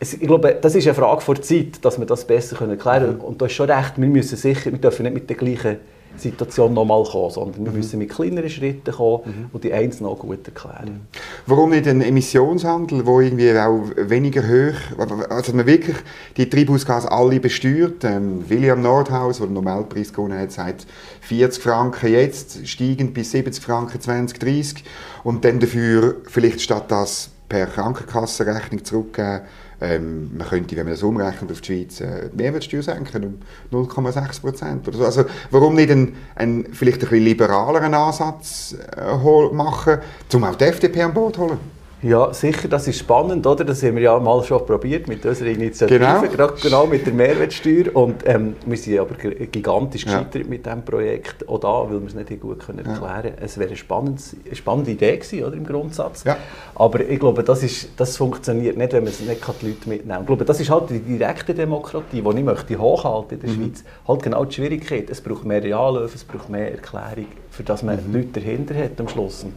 ich 0.00 0.20
glaube, 0.20 0.58
das 0.60 0.74
ist 0.74 0.86
eine 0.86 0.94
Frage 0.94 1.24
der 1.26 1.42
Zeit, 1.42 1.84
dass 1.84 1.98
wir 1.98 2.06
das 2.06 2.26
besser 2.26 2.60
erklären 2.60 2.78
können. 2.78 3.14
Mhm. 3.16 3.20
Und 3.20 3.40
du 3.40 3.44
hast 3.44 3.52
schon 3.52 3.70
recht, 3.70 3.94
wir 3.96 4.08
müssen 4.08 4.36
sicher, 4.36 4.70
wir 4.72 4.78
dürfen 4.78 5.04
nicht 5.04 5.14
mit 5.14 5.30
der 5.30 5.36
gleichen 5.36 5.76
Situation 6.16 6.72
nochmal 6.74 7.04
kommen, 7.04 7.30
sondern 7.30 7.64
wir 7.64 7.72
mhm. 7.72 7.78
müssen 7.78 7.98
mit 7.98 8.10
kleineren 8.10 8.48
Schritten 8.48 8.92
kommen 8.92 9.22
mhm. 9.24 9.46
und 9.52 9.64
die 9.64 9.72
eins 9.72 10.00
noch 10.00 10.18
gut 10.18 10.46
erklären. 10.46 10.84
Mhm. 10.84 11.00
Warum 11.46 11.70
nicht 11.70 11.88
ein 11.88 12.00
Emissionshandel, 12.00 13.04
wo 13.06 13.20
irgendwie 13.20 13.56
auch 13.58 13.82
weniger 13.96 14.42
hoch, 14.42 14.98
also 15.28 15.52
man 15.52 15.66
wirklich 15.66 15.96
die 16.36 16.48
Treibhausgase 16.48 17.10
alle 17.10 17.40
besteuert? 17.40 18.04
Ähm, 18.04 18.44
William 18.48 18.82
Nordhaus, 18.82 19.38
der 19.38 19.46
den 19.46 19.54
Nobelpreis 19.54 20.12
gewonnen 20.12 20.38
hat, 20.38 20.52
sagt 20.52 20.86
40 21.22 21.62
Franken 21.62 22.12
jetzt, 22.12 22.66
steigend 22.66 23.14
bis 23.14 23.32
70 23.32 23.62
Franken 23.62 24.00
2030 24.00 24.84
und 25.24 25.44
dann 25.44 25.58
dafür 25.58 26.16
vielleicht 26.26 26.60
statt 26.60 26.84
das 26.88 27.30
per 27.48 27.66
Krankenkassenrechnung 27.66 28.84
zurückgeben 28.84 29.42
ähm, 29.84 30.36
man 30.36 30.48
könnte, 30.48 30.76
wenn 30.76 30.84
man 30.84 30.94
das 30.94 31.02
umrechnet 31.02 31.50
auf 31.50 31.60
die 31.60 31.66
Schweiz, 31.66 32.00
äh, 32.00 32.30
Mehrwertsteuer 32.34 32.82
senken 32.82 33.38
um 33.70 33.86
0,6 33.86 34.40
Prozent. 34.40 34.88
So. 34.92 35.04
Also 35.04 35.24
warum 35.50 35.74
nicht 35.74 35.90
einen, 35.90 36.16
einen 36.34 36.72
vielleicht 36.72 37.02
ein 37.02 37.08
bisschen 37.08 37.24
liberaleren 37.24 37.94
Ansatz 37.94 38.76
äh, 38.96 39.54
machen, 39.54 39.98
um 40.32 40.44
auch 40.44 40.54
die 40.54 40.64
FDP 40.64 41.02
an 41.02 41.14
Bord 41.14 41.36
zu 41.36 41.42
holen? 41.42 41.73
Ja, 42.04 42.34
sicher, 42.34 42.68
das 42.68 42.86
ist 42.86 42.98
spannend, 42.98 43.46
oder? 43.46 43.64
Das 43.64 43.82
haben 43.82 43.96
wir 43.96 44.02
ja 44.02 44.18
mal 44.18 44.44
schon 44.44 44.64
probiert 44.66 45.08
mit 45.08 45.24
unserer 45.24 45.48
Initiative, 45.48 45.98
genau, 45.98 46.20
gerade 46.20 46.52
genau 46.60 46.86
mit 46.86 47.06
der 47.06 47.14
Mehrwertsteuer. 47.14 47.96
Und 47.96 48.28
ähm, 48.28 48.56
wir 48.66 48.76
sind 48.76 48.98
aber 48.98 49.14
gigantisch 49.14 50.04
gescheitert 50.04 50.42
ja. 50.42 50.44
mit 50.46 50.66
diesem 50.66 50.84
Projekt, 50.84 51.48
auch 51.48 51.60
da, 51.60 51.88
weil 51.88 52.00
wir 52.02 52.06
es 52.08 52.14
nicht 52.14 52.40
gut 52.42 52.58
können 52.58 52.80
erklären 52.80 53.22
konnten. 53.22 53.42
Es 53.42 53.56
wäre 53.56 53.70
eine, 53.70 54.16
eine 54.44 54.54
spannende 54.54 54.90
Idee 54.90 55.16
gewesen, 55.16 55.44
oder, 55.44 55.56
im 55.56 55.64
Grundsatz. 55.64 56.24
Ja. 56.24 56.36
Aber 56.74 57.00
ich 57.00 57.18
glaube, 57.18 57.42
das, 57.42 57.62
ist, 57.62 57.88
das 57.96 58.18
funktioniert 58.18 58.76
nicht, 58.76 58.92
wenn 58.92 59.04
man 59.04 59.12
nicht 59.12 59.22
die 59.62 59.66
Leute 59.66 59.88
mitnehmen 59.88 60.20
Ich 60.20 60.26
glaube, 60.26 60.44
das 60.44 60.60
ist 60.60 60.68
halt 60.68 60.90
die 60.90 61.00
direkte 61.00 61.54
Demokratie, 61.54 62.20
die 62.20 62.38
ich 62.38 62.44
möchte 62.44 62.78
hochhalten 62.78 63.38
in 63.38 63.46
der 63.46 63.50
mhm. 63.50 63.54
Schweiz. 63.54 63.84
Halt 64.06 64.22
genau 64.22 64.44
die 64.44 64.54
Schwierigkeit. 64.54 65.08
Es 65.08 65.22
braucht 65.22 65.46
mehr 65.46 65.62
Reallöfe, 65.62 66.16
es 66.16 66.24
braucht 66.24 66.50
mehr 66.50 66.70
Erklärung, 66.70 67.28
für 67.56 67.62
das 67.62 67.82
man 67.82 67.96
mhm. 68.06 68.12
Leute 68.14 68.40
dahinter 68.40 68.74
hat 68.74 68.98
am 69.00 69.08
Schluss. 69.08 69.44
Und 69.44 69.54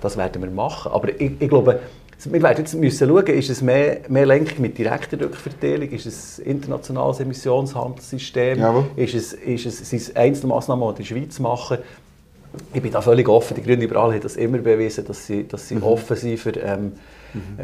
das 0.00 0.16
werden 0.16 0.42
wir 0.42 0.50
machen. 0.50 0.92
Aber 0.92 1.08
ich, 1.08 1.32
ich 1.38 1.48
glaube, 1.48 1.80
wir 2.24 2.42
werden 2.42 2.58
jetzt 2.58 2.74
müssen 2.74 3.08
schauen, 3.08 3.26
ist 3.26 3.48
es 3.48 3.62
mehr, 3.62 4.00
mehr 4.08 4.26
Lenkung 4.26 4.60
mit 4.60 4.76
direkter 4.76 5.20
Rückverteilung, 5.20 5.88
ist 5.90 6.06
es 6.06 6.38
ein 6.40 6.46
internationales 6.46 7.20
Emissionshandelssystem, 7.20 8.58
Jawohl. 8.58 8.84
ist 8.96 9.14
es, 9.14 9.32
ist 9.34 9.66
es, 9.66 9.88
sind 9.88 10.02
es 10.02 10.16
einzelne 10.16 10.48
Massnahmen, 10.48 10.82
die 10.82 10.88
in 10.90 10.96
der 10.96 11.04
Schweiz 11.04 11.38
machen. 11.38 11.78
Ich 12.72 12.82
bin 12.82 12.90
da 12.90 13.00
völlig 13.02 13.28
offen. 13.28 13.54
Die 13.54 13.62
Grünen 13.62 13.82
Liberalen 13.82 14.14
haben 14.14 14.22
das 14.22 14.36
immer 14.36 14.58
bewiesen, 14.58 15.04
dass 15.06 15.26
sie, 15.26 15.46
dass 15.46 15.68
sie 15.68 15.76
Mhm. 15.76 15.82
offen 15.84 16.16
sind 16.16 16.38
für, 16.38 16.50
ähm, 16.56 16.92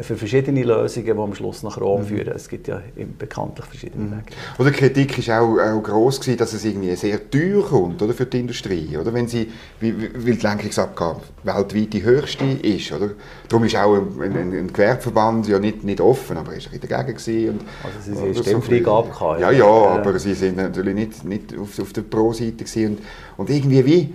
für 0.01 0.15
verschiedene 0.15 0.63
Lösungen, 0.63 1.05
die 1.05 1.11
am 1.11 1.33
Schluss 1.35 1.63
nach 1.63 1.79
Rom 1.79 2.01
Mhm. 2.01 2.05
führen. 2.05 2.33
Es 2.35 2.47
gibt 2.47 2.67
ja 2.67 2.81
bekanntlich 3.17 3.65
verschiedene 3.65 4.11
Wege. 4.11 4.23
Oder 4.59 4.71
die 4.71 4.77
Kritik 4.77 5.27
war 5.27 5.41
auch, 5.41 5.57
auch 5.59 5.81
gross, 5.83 6.19
gewesen, 6.19 6.37
dass 6.37 6.53
es 6.53 6.63
irgendwie 6.65 6.95
sehr 6.95 7.29
teuer 7.29 7.63
kommt 7.63 8.01
oder, 8.01 8.13
für 8.13 8.25
die 8.25 8.39
Industrie. 8.39 8.97
Oder? 8.97 9.13
Wenn 9.13 9.27
sie, 9.27 9.47
wie- 9.79 9.99
wie- 9.99 10.13
weil 10.13 10.35
die 10.35 10.41
Lenkungsabgabe 10.47 11.21
weltweit 11.43 11.93
die 11.93 12.03
höchste 12.03 12.45
ist. 12.45 12.91
Oder? 12.91 13.11
Darum 13.49 13.65
ist 13.65 13.75
auch 13.75 13.95
ein, 13.95 14.21
ein, 14.21 14.53
ein 14.53 14.67
Gewerbeverband 14.73 15.47
ja 15.47 15.59
nicht, 15.59 15.83
nicht 15.83 16.01
offen, 16.01 16.37
aber 16.37 16.53
er 16.53 16.59
war 16.59 16.79
dagegen. 16.87 17.17
Gewesen 17.17 17.49
und, 17.49 17.61
Also 17.83 18.11
sie 18.13 18.19
haben 18.19 18.29
oder 18.31 18.41
Stimmfreigabe 18.43 19.09
gehabt, 19.09 19.41
Ja, 19.41 19.51
ja. 19.51 19.57
ja, 19.59 19.65
aber 19.65 20.19
sie 20.19 20.33
sind 20.33 20.57
natürlich 20.57 20.95
nicht, 20.95 21.23
nicht 21.25 21.57
auf, 21.57 21.79
auf 21.79 21.93
der 21.93 22.01
Pro-Seite. 22.01 22.65
Und, 22.87 22.99
und 23.37 23.49
irgendwie 23.49 23.85
wie, 23.85 24.13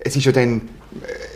es 0.00 0.16
ist 0.16 0.24
ja 0.24 0.32
dann, 0.32 0.62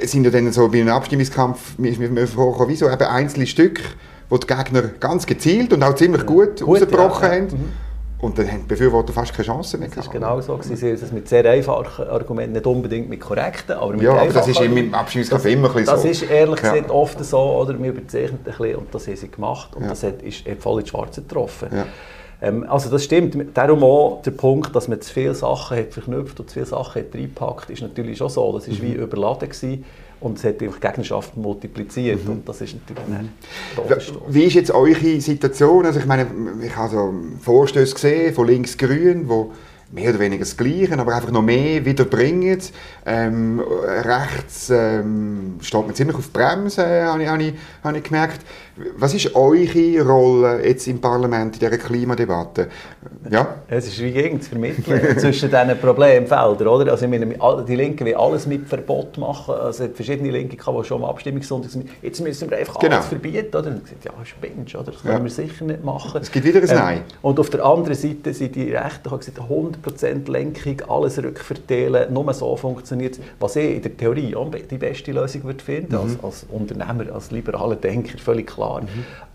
es 0.02 0.10
sind 0.12 0.24
ja 0.24 0.30
dann 0.30 0.50
so 0.52 0.68
bei 0.68 0.80
einem 0.80 0.90
Abstimmungskampf, 0.90 1.74
wie 1.78 2.76
so 2.76 2.88
eben 2.90 3.02
einzelne 3.02 3.46
Stücke, 3.46 3.82
wo 4.28 4.38
die 4.38 4.46
Gegner 4.46 4.82
ganz 5.00 5.26
gezielt 5.26 5.72
und 5.72 5.82
auch 5.82 5.94
ziemlich 5.94 6.24
gut, 6.26 6.60
Gut, 6.60 6.68
rausgebrochen 6.68 7.22
ja, 7.28 7.34
ja. 7.34 7.40
haben. 7.42 7.72
Und 8.20 8.38
dann 8.38 8.46
haben 8.48 8.60
die 8.62 8.68
Befürworter 8.68 9.12
fast 9.12 9.32
keine 9.34 9.46
Chance 9.46 9.76
mehr 9.78 9.88
Das 9.88 9.96
ist 9.98 10.02
gehabt. 10.04 10.14
genau 10.14 10.40
so. 10.40 10.56
gewesen. 10.56 10.76
Sie 10.76 10.86
haben 10.86 10.94
es 10.94 11.10
mit 11.10 11.28
sehr 11.28 11.44
einfachen 11.44 12.06
Argumenten, 12.06 12.52
nicht 12.52 12.66
unbedingt 12.66 13.08
mit 13.08 13.20
korrekten, 13.20 13.72
aber 13.74 13.92
mit 13.94 14.02
Ja, 14.02 14.12
aber 14.14 14.32
das 14.32 14.46
ist 14.46 14.60
im. 14.60 14.94
Abstimmungskampf 14.94 15.44
immer 15.46 15.68
ein 15.70 15.74
bisschen 15.74 15.86
Das 15.92 16.02
so. 16.02 16.08
ist 16.08 16.22
ehrlich 16.30 16.60
Ja. 16.62 16.72
gesagt 16.72 16.90
oft 16.92 17.24
so, 17.24 17.38
oder 17.40 17.76
wir 17.82 17.90
überzeichnen 17.90 18.38
ein 18.38 18.44
bisschen 18.44 18.76
und 18.76 18.94
das 18.94 19.08
haben 19.08 19.16
sie 19.16 19.28
gemacht 19.28 19.74
und 19.74 19.82
Ja. 19.82 19.88
das 19.88 20.04
hat, 20.04 20.22
ist 20.22 20.46
hat 20.46 20.60
voll 20.62 20.80
ins 20.80 20.90
Schwarze 20.90 21.22
getroffen. 21.22 21.68
Ja. 21.74 21.86
Ähm, 22.42 22.66
also 22.68 22.90
das 22.90 23.04
stimmt. 23.04 23.36
Darum 23.54 23.82
auch 23.84 24.20
der 24.22 24.32
Punkt, 24.32 24.74
dass 24.74 24.88
man 24.88 25.00
zu 25.00 25.12
viele 25.12 25.34
Sachen 25.34 25.76
hat 25.78 25.92
verknüpft 25.94 26.40
und 26.40 26.48
zu 26.48 26.54
viele 26.54 26.66
Sachen 26.66 27.02
hat 27.02 27.14
reingepackt, 27.14 27.70
ist 27.70 27.82
natürlich 27.82 28.18
schon 28.18 28.28
so. 28.28 28.52
Das 28.52 28.68
war 28.68 28.74
Mhm. 28.74 28.82
wie 28.82 28.92
überladen 28.94 29.48
gewesen 29.48 29.84
und 30.20 30.38
es 30.38 30.44
hat 30.44 30.60
einfach 30.62 30.80
Gegnerschaften 30.80 31.40
multipliziert 31.42 32.20
und 32.26 32.48
das 32.48 32.60
ist 32.60 32.74
natürlich 32.88 33.26
Todesstoß. 33.76 34.22
Wie 34.28 34.44
ist 34.44 34.54
jetzt 34.54 34.70
eure 34.72 35.20
Situation? 35.20 35.86
Also 35.86 36.00
ich 36.00 36.06
meine, 36.06 36.26
ich 36.64 36.76
habe 36.76 36.90
so 36.90 37.14
Vorstöße 37.40 37.94
gesehen 37.94 38.34
von 38.34 38.46
links-grün, 38.46 39.28
wo 39.28 39.52
mehr 39.92 40.10
oder 40.10 40.18
weniger 40.20 40.40
das 40.40 40.56
Gleiche, 40.56 40.98
aber 40.98 41.14
einfach 41.14 41.30
noch 41.30 41.42
mehr 41.42 41.84
wiederbringen. 41.84 42.58
Ähm, 43.04 43.60
rechts 43.60 44.70
ähm, 44.70 45.56
steht 45.60 45.86
man 45.86 45.94
ziemlich 45.94 46.16
auf 46.16 46.26
die 46.26 46.32
Bremse, 46.32 47.04
habe 47.06 47.22
ich, 47.22 47.28
habe, 47.28 47.42
ich, 47.42 47.54
habe 47.84 47.98
ich 47.98 48.04
gemerkt. 48.04 48.40
Was 48.96 49.12
ist 49.12 49.34
eure 49.36 50.00
Rolle 50.00 50.66
jetzt 50.66 50.86
im 50.88 50.98
Parlament 50.98 51.54
in 51.56 51.60
dieser 51.60 51.76
Klimadebatte? 51.76 52.68
Ja? 53.30 53.56
Es 53.68 53.86
ist 53.86 54.00
wie 54.00 54.12
gegen 54.12 54.40
zu 54.40 54.48
vermitteln 54.50 55.18
zwischen 55.18 55.50
diesen 55.50 55.78
Problemfeldern, 55.78 56.66
oder? 56.68 56.90
Also 56.92 57.06
meine, 57.06 57.26
die 57.68 57.76
Linken 57.76 58.06
will 58.06 58.14
alles 58.14 58.46
mit 58.46 58.66
Verbot 58.66 59.18
machen. 59.18 59.54
Also 59.54 59.88
verschiedene 59.92 60.30
Linke, 60.30 60.56
gehabt, 60.56 60.78
die 60.78 60.84
schon 60.88 61.02
am 61.02 61.10
Abstimmungssonntag 61.10 61.70
sind, 61.70 61.90
jetzt 62.00 62.20
müssen 62.22 62.48
wir 62.50 62.56
einfach 62.56 62.78
Genau. 62.78 62.96
alles 62.96 63.06
verbieten, 63.08 63.54
oder? 63.54 63.68
Und 63.68 63.84
gesagt, 63.84 64.04
ja, 64.06 64.12
spinnst, 64.24 64.74
oder? 64.74 64.84
Das 64.90 65.02
können 65.02 65.18
Ja. 65.18 65.22
wir 65.22 65.30
sicher 65.30 65.64
nicht 65.66 65.84
machen. 65.84 66.20
Es 66.22 66.32
gibt 66.32 66.46
wieder 66.46 66.60
ein 66.60 66.74
Nein. 66.74 67.00
Und 67.20 67.38
auf 67.38 67.50
der 67.50 67.62
anderen 67.64 67.94
Seite 67.94 68.32
sind 68.32 68.54
die 68.56 68.70
Rechten, 68.74 69.10
die 69.10 69.18
gesagt, 69.18 69.38
100% 69.38 69.81
Lenkung, 70.26 70.82
alles 70.88 71.22
rückverteilen, 71.22 72.12
nur 72.12 72.32
so 72.34 72.56
funktioniert 72.56 73.14
es. 73.14 73.20
Was 73.40 73.56
ich 73.56 73.76
in 73.76 73.82
der 73.82 73.96
Theorie 73.96 74.34
auch 74.34 74.50
die 74.50 74.78
beste 74.78 75.12
Lösung 75.12 75.44
würde 75.44 75.62
finden, 75.62 75.94
als, 75.94 76.22
als 76.22 76.46
Unternehmer, 76.50 77.12
als 77.12 77.30
liberaler 77.30 77.76
Denker, 77.76 78.18
völlig 78.18 78.46
klar. 78.46 78.82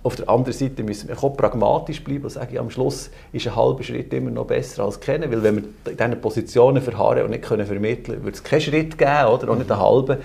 Auf 0.04 0.16
der 0.16 0.30
anderen 0.30 0.58
Seite 0.58 0.84
müssen 0.84 1.10
wir 1.10 1.22
auch 1.22 1.36
pragmatisch 1.36 2.04
bleiben 2.04 2.24
und 2.24 2.30
sagen, 2.30 2.58
am 2.58 2.70
Schluss 2.70 3.10
ist 3.34 3.48
ein 3.48 3.56
halber 3.56 3.84
Schritt 3.84 4.14
immer 4.14 4.32
noch 4.32 4.46
besser 4.46 4.84
als 4.84 5.00
kennen, 5.00 5.32
weil 5.32 5.44
wenn 5.44 5.56
wir 5.58 5.92
in 5.92 5.98
diesen 5.98 6.22
Positionen 6.22 6.82
verharren 6.82 7.24
und 7.24 7.32
nicht 7.32 7.44
können 7.44 7.66
vermitteln 7.66 8.04
können, 8.06 8.24
würde 8.24 8.38
es 8.38 8.44
keinen 8.44 8.62
Schritt 8.62 8.98
geben, 8.98 9.26
oder? 9.28 9.50
auch 9.50 9.58
nicht 9.58 9.72
einen 9.72 9.82
halben. 9.82 10.18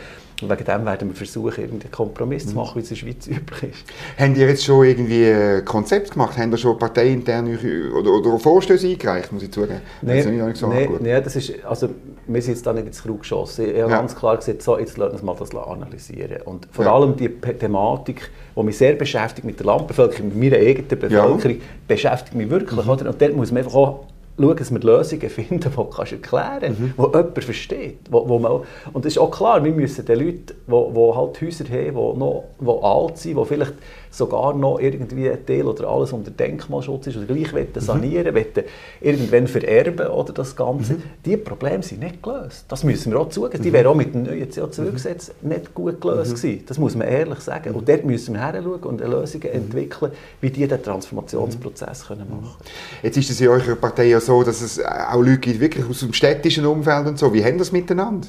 Und 0.42 0.50
wegen 0.50 0.64
dem 0.64 0.84
werden 0.84 1.08
wir 1.08 1.14
versuchen, 1.14 1.62
irgendeinen 1.62 1.90
Kompromiss 1.92 2.46
zu 2.48 2.54
machen, 2.56 2.76
wie 2.76 2.80
es 2.80 2.90
in 2.90 2.96
der 2.96 3.00
Schweiz 3.00 3.26
üblich 3.28 3.62
ist. 3.70 3.84
Habt 4.18 4.36
ihr 4.36 4.48
jetzt 4.48 4.64
schon 4.64 4.84
irgendwie 4.84 5.26
ein 5.26 5.64
Konzept 5.64 6.10
gemacht? 6.12 6.36
Habt 6.36 6.50
ihr 6.52 6.56
schon 6.58 6.78
parteiintern 6.78 7.56
oder, 7.94 8.10
oder 8.12 8.38
Vorstöße 8.38 8.88
eingereicht, 8.88 9.32
muss 9.32 9.42
ich 9.44 9.52
zugeben? 9.52 9.80
Das 10.02 10.26
nicht 10.26 10.56
so 10.56 10.66
nee, 10.68 10.88
nee, 11.00 11.20
das 11.20 11.36
ist, 11.36 11.64
also, 11.64 11.88
wir 12.26 12.42
sind 12.42 12.54
jetzt 12.54 12.66
da 12.66 12.72
nicht 12.72 12.86
ins 12.86 13.02
Kreuz 13.02 13.20
geschossen. 13.20 13.66
Ich 13.66 13.80
habe 13.80 13.90
Ja. 13.92 13.98
ganz 13.98 14.16
klar 14.16 14.36
gesagt, 14.36 14.62
so, 14.62 14.78
jetzt 14.78 14.96
lassen 14.98 15.18
wir 15.18 15.24
mal 15.24 15.36
das 15.38 15.54
analysieren. 15.54 16.42
Und 16.42 16.66
vor 16.72 16.84
Ja. 16.84 16.94
allem 16.94 17.16
die 17.16 17.28
Thematik, 17.28 18.30
die 18.56 18.62
mich 18.62 18.76
sehr 18.76 18.94
beschäftigt 18.94 19.44
mit 19.46 19.58
der 19.58 19.66
Landbevölkerung, 19.66 20.28
mit 20.28 20.52
meiner 20.52 20.56
eigenen 20.64 20.88
Bevölkerung, 20.88 21.40
beschäftigt 21.86 22.34
mich 22.34 22.50
wirklich. 22.50 22.84
Mhm. 22.84 22.90
Oder? 22.90 23.08
Und 23.10 23.20
dort 23.22 23.36
muss 23.36 23.50
man 23.52 23.58
einfach 23.62 23.74
auch 23.74 24.04
schauen, 24.42 24.56
dass 24.56 24.70
wir 24.72 24.80
Lösungen 24.80 25.30
finden, 25.30 25.60
die 25.60 25.68
du 25.76 25.84
kannst 25.84 26.12
erklären 26.12 26.60
kannst, 26.60 26.80
Mhm. 26.80 26.94
die 26.98 27.02
jemand 27.02 27.44
versteht. 27.44 27.98
Wo, 28.10 28.28
wo 28.28 28.38
man, 28.38 28.60
und 28.92 29.06
es 29.06 29.14
ist 29.14 29.18
auch 29.18 29.30
klar, 29.30 29.62
wir 29.64 29.72
müssen 29.72 30.04
den 30.04 30.18
Leuten, 30.18 30.46
die, 30.66 30.72
halt 31.14 31.40
Häuser 31.40 31.64
haben, 31.64 31.84
die, 31.86 32.18
noch, 32.18 32.44
die 32.60 32.84
alt 32.84 33.18
sind, 33.18 33.38
die 33.38 33.44
vielleicht 33.44 33.74
sogar 34.10 34.52
noch 34.54 34.78
irgendwie 34.78 35.30
ein 35.30 35.46
Teil 35.46 35.62
oder 35.66 35.88
alles 35.88 36.12
unter 36.12 36.30
Denkmalschutz 36.30 37.06
ist 37.06 37.16
oder 37.16 37.24
gleich 37.26 37.50
wollen 37.54 37.68
Mhm. 37.74 37.80
sanieren 37.80 38.34
wollen, 38.34 38.64
irgendwann 39.00 39.46
vererben 39.46 40.06
oder 40.08 40.32
das 40.34 40.54
Ganze. 40.54 40.96
Die 41.24 41.36
Probleme 41.38 41.82
sind 41.82 42.00
nicht 42.02 42.22
gelöst. 42.22 42.66
Das 42.68 42.84
müssen 42.84 43.10
wir 43.12 43.20
auch 43.20 43.30
zugeben. 43.30 43.62
Die 43.62 43.72
wären 43.72 43.86
auch 43.86 43.94
mit 43.94 44.14
dem 44.14 44.24
neuen 44.24 44.50
CO2-Gesetz 44.50 45.32
nicht 45.40 45.72
gut 45.74 46.00
gelöst 46.00 46.34
gewesen. 46.36 46.64
Das 46.66 46.78
muss 46.78 46.94
man 46.94 47.08
ehrlich 47.08 47.38
sagen. 47.40 47.72
Und 47.74 47.88
dort 47.88 48.04
müssen 48.04 48.34
wir 48.34 48.40
heranschauen 48.42 48.82
und 48.82 49.00
Lösungen 49.00 49.46
entwickeln, 49.50 50.12
wie 50.42 50.50
die 50.50 50.66
den 50.66 50.82
Transformationsprozess 50.82 52.06
können 52.06 52.26
machen 52.30 52.56
Jetzt 53.02 53.16
ist 53.16 53.30
es 53.30 53.40
in 53.40 53.48
eurer 53.48 53.74
Partei 53.76 54.04
ja 54.08 54.20
so, 54.20 54.31
dass 54.42 54.62
es 54.62 54.82
auch 54.82 55.20
Leute 55.20 55.38
gibt, 55.38 55.60
wirklich 55.60 55.84
aus 55.84 56.00
dem 56.00 56.12
städtischen 56.12 56.64
Umfeld 56.64 57.06
und 57.06 57.18
so. 57.18 57.34
Wie 57.34 57.44
haben 57.44 57.58
das 57.58 57.72
miteinander? 57.72 58.28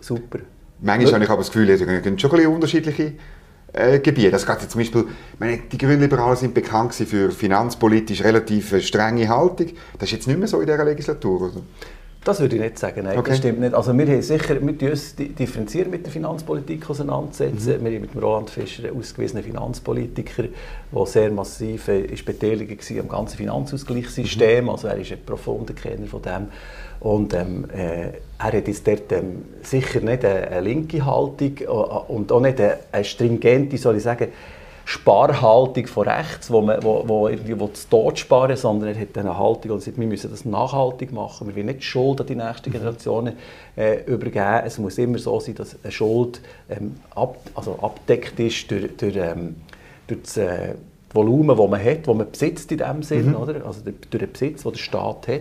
Super. 0.00 0.40
Manchmal 0.80 1.14
habe 1.14 1.24
ich 1.24 1.30
aber 1.30 1.40
das 1.40 1.50
Gefühl, 1.50 1.70
es 1.70 1.80
gibt 1.80 2.20
schon 2.20 2.30
ein 2.30 2.36
bisschen 2.36 2.52
unterschiedliche 2.52 3.12
äh, 3.72 3.98
Gebiete. 4.00 4.30
Das 4.30 4.46
geht 4.46 4.60
jetzt 4.60 4.70
zum 4.70 4.80
Beispiel, 4.80 5.04
meine, 5.38 5.58
die 5.58 5.78
Grünliberalen 5.78 6.36
sind 6.36 6.54
bekannt 6.54 6.94
für 6.94 7.30
finanzpolitisch 7.30 8.22
relativ 8.24 8.72
äh, 8.72 8.80
strenge 8.80 9.28
Haltung. 9.28 9.68
Das 9.98 10.08
ist 10.08 10.12
jetzt 10.12 10.26
nicht 10.26 10.38
mehr 10.38 10.48
so 10.48 10.60
in 10.60 10.66
dieser 10.66 10.84
Legislatur, 10.84 11.42
oder? 11.42 11.62
Das 12.22 12.38
würde 12.38 12.56
ich 12.56 12.60
nicht 12.60 12.78
sagen, 12.78 13.04
nein, 13.04 13.16
Okay. 13.18 13.30
das 13.30 13.38
stimmt 13.38 13.60
nicht. 13.60 13.72
Also 13.72 13.96
wir 13.96 14.06
haben 14.06 14.20
sicher, 14.20 14.56
wir 14.60 14.90
uns 14.90 15.16
di- 15.16 15.30
differenzieren 15.30 15.90
mit 15.90 16.04
der 16.04 16.12
Finanzpolitik 16.12 16.90
auseinandersetzen. 16.90 17.80
Mhm. 17.80 17.84
Wir 17.86 17.92
haben 17.94 18.00
mit 18.02 18.14
dem 18.14 18.20
Roland 18.20 18.50
Fischer 18.50 18.84
einen 18.88 18.98
ausgewiesenen 18.98 19.42
Finanzpolitiker, 19.42 20.44
der 20.92 21.06
sehr 21.06 21.30
massiv 21.30 21.88
äh, 21.88 22.02
ist 22.02 22.26
beteiligt 22.26 22.90
war 22.90 23.00
am 23.00 23.08
ganzen 23.08 23.36
Finanzausgleichssystem. 23.38 24.68
Also 24.68 24.88
er 24.88 24.98
ist 24.98 25.12
ein 25.12 25.18
profunder 25.24 25.72
Kenner 25.72 26.06
von 26.06 26.20
dem. 26.20 26.48
Und 27.00 27.32
ähm, 27.32 27.64
äh, 27.74 28.08
er 28.38 28.52
hat 28.52 28.52
jetzt 28.68 28.86
dort 28.86 29.10
ähm, 29.12 29.44
sicher 29.62 30.00
nicht 30.00 30.22
eine, 30.22 30.48
eine 30.48 30.60
linke 30.60 31.02
Haltung 31.06 31.56
äh, 31.58 31.64
und 31.66 32.30
auch 32.32 32.40
nicht 32.40 32.60
eine, 32.60 32.76
eine 32.92 33.04
stringente, 33.04 33.78
soll 33.78 33.96
ich 33.96 34.02
sagen, 34.02 34.28
Sparhaltung 34.90 35.86
von 35.86 36.08
rechts, 36.08 36.50
wo 36.50 36.62
man 36.62 36.82
wo, 36.82 37.04
wo 37.06 37.28
irgendwie 37.28 37.58
will 37.60 37.72
zu 37.74 37.88
Tod 37.88 38.18
sparen 38.18 38.56
sondern 38.56 38.88
er 38.88 39.00
hat 39.00 39.16
eine 39.16 39.38
Haltung 39.38 39.70
und 39.70 39.82
sagt, 39.82 40.00
wir 40.00 40.06
müssen 40.08 40.32
das 40.32 40.44
nachhaltig 40.44 41.12
machen. 41.12 41.46
Wir 41.46 41.54
wollen 41.54 41.66
nicht 41.66 41.78
die 41.78 41.84
Schuld 41.84 42.20
an 42.20 42.26
die 42.26 42.34
nächsten 42.34 42.72
Generationen 42.72 43.34
äh, 43.76 44.02
übergeben. 44.06 44.62
Es 44.66 44.78
muss 44.78 44.98
immer 44.98 45.18
so 45.18 45.38
sein, 45.38 45.54
dass 45.54 45.76
eine 45.80 45.92
Schuld 45.92 46.40
ähm, 46.68 46.96
ab, 47.14 47.36
also 47.54 47.78
abdeckt 47.80 48.40
ist 48.40 48.68
durch, 48.68 48.96
durch, 48.96 49.14
ähm, 49.14 49.54
durch 50.08 50.22
das 50.22 50.36
äh, 50.38 50.74
Volumen, 51.14 51.56
das 51.56 51.70
man 51.70 51.84
hat, 51.84 52.08
das 52.08 52.16
man 52.16 52.28
besitzt 52.28 52.72
in 52.72 52.78
dem 52.78 53.04
Sinn, 53.04 53.36
oder? 53.36 53.64
also 53.64 53.82
durch 53.84 53.96
den 54.10 54.32
Besitz, 54.32 54.64
den 54.64 54.72
der 54.72 54.78
Staat 54.80 55.28
hat. 55.28 55.40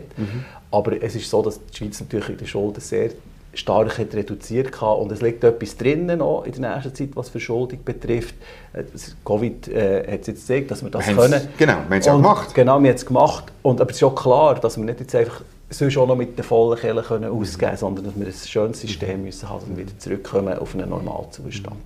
Aber 0.69 1.01
es 1.01 1.15
ist 1.15 1.27
so, 1.27 1.41
dass 1.41 1.59
die 1.59 1.75
Schweiz 1.75 1.99
natürlich 1.99 2.29
in 2.29 2.37
der 2.37 2.45
Schulden 2.45 2.81
sehr 2.81 3.09
stark 3.53 3.97
hat 3.97 4.13
reduziert 4.13 4.71
kann. 4.71 4.97
und 4.99 5.11
es 5.11 5.21
liegt 5.21 5.43
etwas 5.43 5.75
drinnen 5.77 6.19
noch 6.19 6.45
in 6.45 6.51
der 6.61 6.75
nächsten 6.75 6.93
Zeit, 6.95 7.09
was 7.15 7.29
Verschuldung 7.29 7.83
betrifft. 7.83 8.35
Äh, 8.73 8.83
das 8.91 9.15
Covid 9.25 9.67
äh, 9.69 9.99
hat 10.11 10.21
es 10.21 10.27
jetzt 10.27 10.41
gezeigt, 10.47 10.71
dass 10.71 10.83
wir 10.83 10.91
das 10.91 11.07
Wir 11.07 11.15
können. 11.15 11.47
genau, 11.57 11.73
wir 11.73 11.83
haben's 11.95 12.07
auch 12.07 12.15
Und- 12.15 12.21
gemacht. 12.21 12.53
Genau, 12.55 12.79
wir 12.79 12.89
haben 12.89 12.95
es 12.95 13.05
gemacht. 13.05 13.45
Und, 13.63 13.81
aber 13.81 13.89
es 13.91 13.97
ist 13.97 14.03
auch 14.03 14.15
klar, 14.15 14.55
dass 14.55 14.77
wir 14.77 14.85
nicht 14.85 14.99
jetzt 14.99 15.15
einfach 15.15 15.41
sonst 15.71 15.97
auch 15.97 16.07
noch 16.07 16.15
mit 16.15 16.37
den 16.37 16.43
vollen 16.43 16.79
Kellen 16.79 17.03
können 17.03 17.25
ausgeben 17.31 17.59
können, 17.67 17.77
sondern 17.77 18.05
dass 18.05 18.15
wir 18.19 18.25
ein 18.27 18.33
schönes 18.33 18.81
System 18.81 19.23
müssen 19.23 19.47
haben 19.49 19.63
und 19.69 19.77
wieder 19.77 19.97
zurückkommen 19.99 20.57
auf 20.57 20.73
einen 20.73 20.89
Normalzustand. 20.89 21.77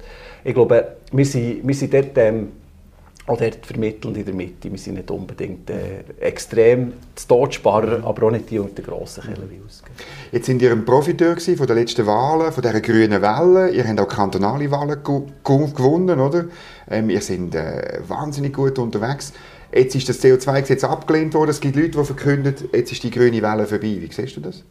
Ich 0.46 0.54
glaube, 0.54 0.88
wir 1.12 1.26
sind, 1.26 1.68
wir 1.68 1.76
sind 1.76 1.94
dort, 1.94 2.18
ähm, 2.18 2.52
auch 3.26 3.38
dort 3.38 3.66
vermittelnd 3.66 4.18
in 4.18 4.26
der 4.26 4.34
Mitte. 4.34 4.70
Wir 4.70 4.78
sind 4.78 4.96
nicht 4.96 5.10
unbedingt 5.10 5.70
äh, 5.70 6.04
extrem 6.20 6.94
zu 7.16 7.28
Todsparer, 7.28 8.04
aber 8.04 8.28
auch 8.28 8.32
nicht 8.32 8.50
die 8.50 8.60
unter 8.60 8.82
grossen 8.82 9.24
Kellen 9.24 9.50
wie 9.50 9.62
ausgeben. 9.66 9.96
Jetzt 10.34 10.46
sind 10.48 10.62
ihr 10.62 10.72
ein 10.72 10.84
Profiteur 10.84 11.38
von 11.40 11.66
den 11.68 11.78
letzten 11.78 12.06
Wahlen, 12.06 12.52
von 12.52 12.62
dieser 12.62 12.82
grünen 12.82 13.22
Welle. 13.22 13.70
Ihr 13.70 13.88
habt 13.88 14.00
auch 14.02 14.08
kantonale 14.10 14.70
Wahlen 14.72 15.00
gew- 15.04 15.28
gew- 15.44 15.74
gewonnen, 15.74 16.20
oder? 16.20 16.46
Ähm, 16.90 17.10
ihr 17.10 17.22
seid 17.22 17.56
äh, 17.56 18.00
wahnsinnig 18.08 18.54
gut 18.54 18.78
unterwegs. 18.78 19.32
Jetzt 19.74 19.96
ist 19.96 20.10
das 20.10 20.22
CO2-Gesetz 20.22 20.84
abgelehnt 20.84 21.34
worden. 21.34 21.50
Es 21.52 21.62
gibt 21.62 21.78
Leute, 21.78 21.92
die 21.98 22.04
verkünden, 22.04 22.54
jetzt 22.74 22.92
ist 22.92 23.04
die 23.04 23.10
grüne 23.10 23.42
Welle 23.42 23.66
vorbei. 23.66 23.98
Wie 24.02 24.10
siehst 24.12 24.36
du 24.36 24.42
das? 24.42 24.64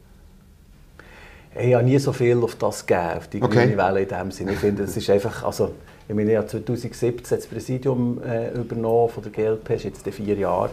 Ich 1.58 1.74
habe 1.74 1.84
nie 1.84 1.98
so 1.98 2.12
viel 2.12 2.36
auf 2.42 2.54
das 2.56 2.86
gegeben, 2.86 3.16
auf 3.18 3.28
die 3.28 3.42
Okay. 3.42 3.64
grüne 3.66 3.76
Welle 3.76 4.02
in 4.02 4.08
dem 4.08 4.30
Sinne. 4.30 4.52
Ich 4.52 4.58
finde, 4.58 4.84
es 4.84 4.96
ist 4.96 5.08
einfach, 5.10 5.42
also, 5.42 5.72
Ich 6.08 6.14
meine, 6.14 6.32
ich 6.32 6.36
habe 6.36 6.46
2017 6.46 7.38
das 7.38 7.46
Präsidium 7.46 8.20
äh, 8.22 8.50
übernommen 8.52 9.08
von 9.08 9.22
der 9.22 9.32
GLP, 9.32 9.68
das 9.68 9.76
ist 9.76 9.84
jetzt 9.84 10.08
vier 10.08 10.36
Jahre. 10.36 10.70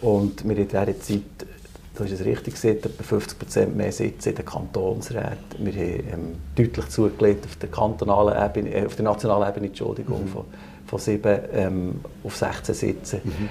Und 0.00 0.48
wir 0.48 0.56
in 0.56 0.68
dieser 0.68 1.00
Zeit, 1.00 1.22
du 1.94 2.04
hast 2.04 2.12
es 2.12 2.24
richtig 2.24 2.54
gesagt, 2.54 2.86
etwa 2.86 3.02
50 3.02 3.38
Prozent 3.38 3.76
mehr 3.76 3.92
Sitze 3.92 4.30
in 4.30 4.36
den 4.36 4.44
Kantonsräten. 4.44 5.36
Wir 5.58 5.72
haben 5.72 6.08
ähm, 6.12 6.36
deutlich 6.56 6.88
zugelegt 6.88 7.44
auf 7.44 7.56
der 7.56 7.68
kantonalen 7.68 8.42
Ebene, 8.42 8.74
äh, 8.74 8.86
auf 8.86 8.96
der 8.96 9.04
nationalen 9.04 9.48
Ebene, 9.48 9.66
Entschuldigung, 9.66 10.24
mhm. 10.24 10.28
von, 10.28 10.44
von 10.86 10.98
7 10.98 11.38
ähm, 11.52 12.00
auf 12.24 12.36
16 12.36 12.74
Sitze. 12.74 13.20
Mhm. 13.22 13.48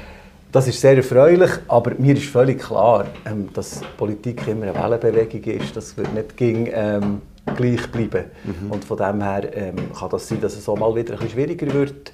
Das 0.51 0.67
ist 0.67 0.81
sehr 0.81 0.97
erfreulich, 0.97 1.51
aber 1.67 1.91
mir 1.99 2.15
ist 2.15 2.25
völlig 2.25 2.59
klar, 2.59 3.05
ähm, 3.23 3.49
dass 3.53 3.81
Politik 3.97 4.47
immer 4.47 4.73
eine 4.73 5.01
Wellenbewegung 5.01 5.43
ist. 5.43 5.77
Das 5.77 5.95
wird 5.95 6.11
nicht 6.15 6.35
gegen, 6.37 6.67
ähm, 6.73 7.21
gleich 7.55 7.91
bleiben. 7.91 8.25
Mhm. 8.43 8.71
Und 8.71 8.85
von 8.85 8.97
dem 8.97 9.21
her 9.21 9.49
ähm, 9.53 9.75
kann 9.97 10.09
das 10.09 10.27
sein, 10.27 10.41
dass 10.41 10.55
es 10.55 10.65
so 10.65 10.75
mal 10.75 10.93
wieder 10.95 11.13
ein 11.13 11.19
bisschen 11.19 11.31
schwieriger 11.31 11.73
wird. 11.73 12.11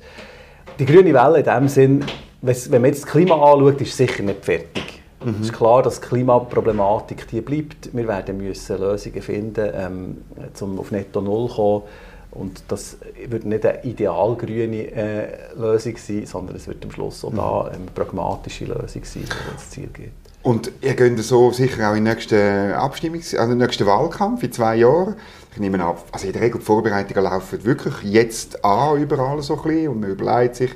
Die 0.79 0.85
grüne 0.85 1.13
Welle 1.13 1.39
in 1.39 1.45
dem 1.45 1.67
Sinn, 1.67 2.05
wenn 2.41 2.81
man 2.81 2.85
jetzt 2.85 3.03
das 3.03 3.11
Klima 3.11 3.35
anschaut, 3.35 3.81
ist 3.81 3.95
sicher 3.95 4.23
nicht 4.23 4.43
fertig. 4.43 5.01
Mhm. 5.23 5.35
Es 5.41 5.47
ist 5.47 5.53
klar, 5.53 5.81
dass 5.81 6.01
die 6.01 6.07
Klimaproblematik 6.07 7.27
die 7.27 7.41
bleibt. 7.41 7.93
Wir 7.93 8.07
werden 8.07 8.37
müssen 8.37 8.77
Lösungen 8.79 9.21
finden, 9.21 9.69
ähm, 9.73 10.17
um 10.59 10.79
auf 10.79 10.91
Netto 10.91 11.21
Null 11.21 11.49
zu 11.49 11.55
kommen. 11.55 11.83
Und 12.31 12.63
das 12.67 12.97
wird 13.29 13.45
nicht 13.45 13.65
eine 13.65 13.83
ideal 13.85 14.35
grüne 14.35 14.91
äh, 14.91 15.53
Lösung 15.55 15.95
sein, 15.95 16.25
sondern 16.25 16.57
es 16.57 16.67
wird 16.67 16.83
am 16.83 16.91
Schluss 16.91 17.23
auch 17.23 17.31
mhm. 17.31 17.37
da 17.37 17.61
eine 17.73 17.85
pragmatische 17.93 18.65
Lösung 18.65 19.03
sein, 19.05 19.23
die 19.23 19.53
ins 19.53 19.69
Ziel 19.69 19.87
geht. 19.87 20.11
Und 20.45 20.71
ihr 20.81 20.93
geht 20.93 21.17
so 21.23 21.51
sicher 21.51 21.89
auch 21.89 21.95
in 21.95 22.05
den 22.05 22.13
nächsten 22.13 22.35
Abstimmungs-, 22.35 23.35
also 23.35 23.53
den 23.53 23.57
nächsten 23.57 23.87
Wahlkampf 23.87 24.43
in 24.43 24.51
zwei 24.51 24.75
Jahren. 24.75 25.15
Ich 25.51 25.57
nehme 25.59 25.83
an, 25.83 25.95
also 26.11 26.27
in 26.27 26.33
der 26.33 26.43
Regel 26.43 26.59
die 26.59 26.65
Vorbereitungen 26.65 27.23
laufen 27.23 27.65
wirklich 27.65 27.95
jetzt 28.03 28.63
an, 28.63 29.01
überall 29.01 29.41
so 29.41 29.55
ein 29.55 29.63
bisschen, 29.63 29.87
und 29.87 30.01
man 30.01 30.11
überlegt 30.11 30.57
sich, 30.57 30.69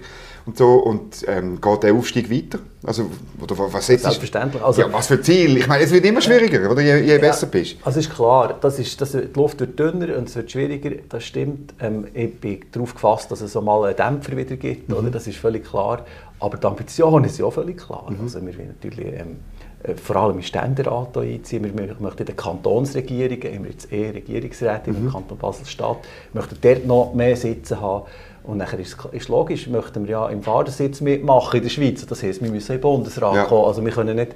und 0.47 0.57
so. 0.57 0.73
Und 0.73 1.23
ähm, 1.27 1.61
geht 1.61 1.83
der 1.83 1.93
Aufstieg 1.93 2.31
weiter? 2.31 2.57
Also, 2.81 3.11
oder 3.39 3.55
was 3.71 3.89
jetzt 3.89 4.01
Selbstverständlich. 4.01 4.63
Also, 4.63 4.81
ja, 4.81 4.91
was 4.91 5.05
für 5.05 5.21
Ziel? 5.21 5.57
Ich 5.57 5.67
meine, 5.67 5.83
es 5.83 5.91
wird 5.91 6.03
immer 6.03 6.21
schwieriger, 6.21 6.71
oder, 6.71 6.81
je, 6.81 6.97
je 7.01 7.13
ja, 7.13 7.17
besser 7.19 7.45
bist. 7.45 7.75
Also 7.83 7.99
ist 7.99 8.09
klar, 8.09 8.57
das 8.59 8.79
ist, 8.79 8.99
das, 8.99 9.11
die 9.11 9.27
Luft 9.35 9.59
wird 9.59 9.77
dünner 9.77 10.17
und 10.17 10.29
es 10.29 10.35
wird 10.35 10.49
schwieriger, 10.49 10.95
das 11.09 11.25
stimmt. 11.25 11.75
Ähm, 11.79 12.07
ich 12.15 12.39
bin 12.39 12.61
darauf 12.71 12.95
gefasst, 12.95 13.29
dass 13.29 13.41
es 13.41 13.53
so 13.53 13.61
mal 13.61 13.85
einen 13.85 13.95
Dämpfer 13.95 14.35
wieder 14.35 14.55
gibt, 14.55 14.89
mhm. 14.89 14.95
oder? 14.95 15.11
das 15.11 15.27
ist 15.27 15.38
völlig 15.38 15.69
klar. 15.69 16.05
Aber 16.39 16.57
die 16.57 16.65
Ambition 16.65 17.23
ist 17.23 17.38
ja 17.38 17.45
auch 17.45 17.53
völlig 17.53 17.77
klar. 17.77 18.09
Mhm. 18.09 18.21
Also 18.21 18.43
wir 18.43 18.57
wollen 18.57 18.67
natürlich 18.69 19.05
ähm, 19.05 19.11
äh, 19.11 19.58
vor 20.03 20.15
allem 20.17 20.38
im 20.38 20.41
Ständerat 20.41 21.17
einziehen. 21.17 21.63
Wir 21.63 21.74
möchten 22.00 22.19
in 22.19 22.25
den 22.25 22.36
Kantonsregierungen, 22.36 23.55
haben 23.55 23.63
wir 23.63 23.71
jetzt 23.71 23.91
eh 23.91 24.09
Regierungsräte 24.09 24.91
mhm. 24.91 24.98
im 24.98 25.12
Kanton 25.12 25.38
Basel-Stadt, 25.38 25.98
möchten 26.33 26.57
dort 26.62 26.86
noch 26.86 27.13
mehr 27.13 27.36
Sitze 27.36 27.79
haben. 27.79 28.05
Und 28.43 28.57
nachher 28.57 28.79
ist 28.79 28.98
es 29.12 29.27
logisch, 29.27 29.67
möchten 29.67 30.05
wir 30.05 30.12
ja 30.12 30.29
im 30.29 30.43
Fahrersitz 30.43 31.01
mitmachen 31.01 31.57
in 31.57 31.63
der 31.63 31.69
Schweiz. 31.69 32.05
Das 32.05 32.24
heisst, 32.24 32.41
wir 32.41 32.50
müssen 32.50 32.71
in 32.71 32.77
den 32.77 32.81
Bundesrat 32.81 33.36
ja. 33.36 33.43
kommen. 33.45 33.65
Also 33.65 33.83
wir 33.86 33.91
können 33.91 34.15
nicht 34.15 34.33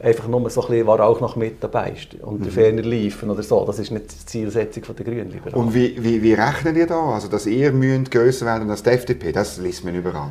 einfach 0.00 0.26
nur 0.26 0.50
so 0.50 0.62
ein 0.62 0.68
bisschen 0.68 0.86
war 0.86 1.00
auch 1.00 1.20
noch 1.20 1.36
mit 1.36 1.62
dabei 1.62 1.94
und 2.22 2.40
mhm. 2.40 2.50
ferner 2.50 2.82
liefen 2.82 3.30
oder 3.30 3.42
so. 3.42 3.64
Das 3.64 3.78
ist 3.78 3.92
nicht 3.92 4.10
die 4.10 4.26
Zielsetzung 4.26 4.82
der 4.96 5.04
Grünen. 5.04 5.30
Liberalen. 5.30 5.54
Und 5.54 5.74
wie, 5.74 6.02
wie, 6.02 6.22
wie 6.22 6.34
rechnen 6.34 6.76
ihr 6.76 6.86
da? 6.86 7.14
Also, 7.14 7.28
dass 7.28 7.46
ihr 7.46 7.72
müsst 7.72 8.10
grösser 8.10 8.46
werden 8.46 8.68
als 8.68 8.82
die 8.82 8.90
FDP, 8.90 9.32
das 9.32 9.58
liest 9.58 9.84
man 9.84 9.94
überall 9.94 10.30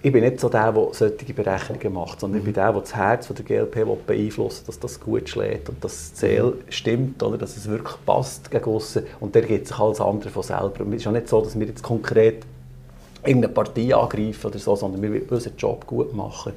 ich 0.00 0.12
bin 0.12 0.22
nicht 0.22 0.38
so 0.38 0.48
der, 0.48 0.72
der 0.72 0.88
solche 0.92 1.34
Berechnungen 1.34 1.92
macht, 1.92 2.20
sondern 2.20 2.38
ich 2.38 2.44
bin 2.44 2.54
der, 2.54 2.72
der 2.72 2.80
das 2.80 2.94
Herz 2.94 3.28
der 3.28 3.44
GLP 3.44 4.06
beeinflussen 4.06 4.64
dass 4.66 4.78
das 4.78 5.00
gut 5.00 5.28
schlägt 5.28 5.68
und 5.68 5.82
dass 5.82 6.10
das 6.10 6.14
Ziel 6.14 6.54
stimmt, 6.68 7.22
oder, 7.22 7.36
dass 7.36 7.56
es 7.56 7.68
wirklich 7.68 7.96
passt 8.06 8.50
gegen 8.50 8.64
aussen. 8.64 9.04
Und 9.18 9.34
der 9.34 9.42
geht 9.42 9.66
sich 9.66 9.78
alles 9.78 10.00
andere 10.00 10.30
von 10.30 10.42
selber. 10.44 10.80
Und 10.80 10.92
es 10.92 10.98
ist 10.98 11.04
ja 11.04 11.12
nicht 11.12 11.28
so, 11.28 11.40
dass 11.40 11.58
wir 11.58 11.66
jetzt 11.66 11.82
konkret 11.82 12.44
irgendeine 13.24 13.52
Partei 13.52 13.94
angreifen 13.94 14.46
oder 14.46 14.58
so, 14.58 14.76
sondern 14.76 15.02
wir 15.02 15.10
wollen 15.10 15.28
unseren 15.28 15.56
Job 15.56 15.86
gut 15.86 16.14
machen. 16.14 16.52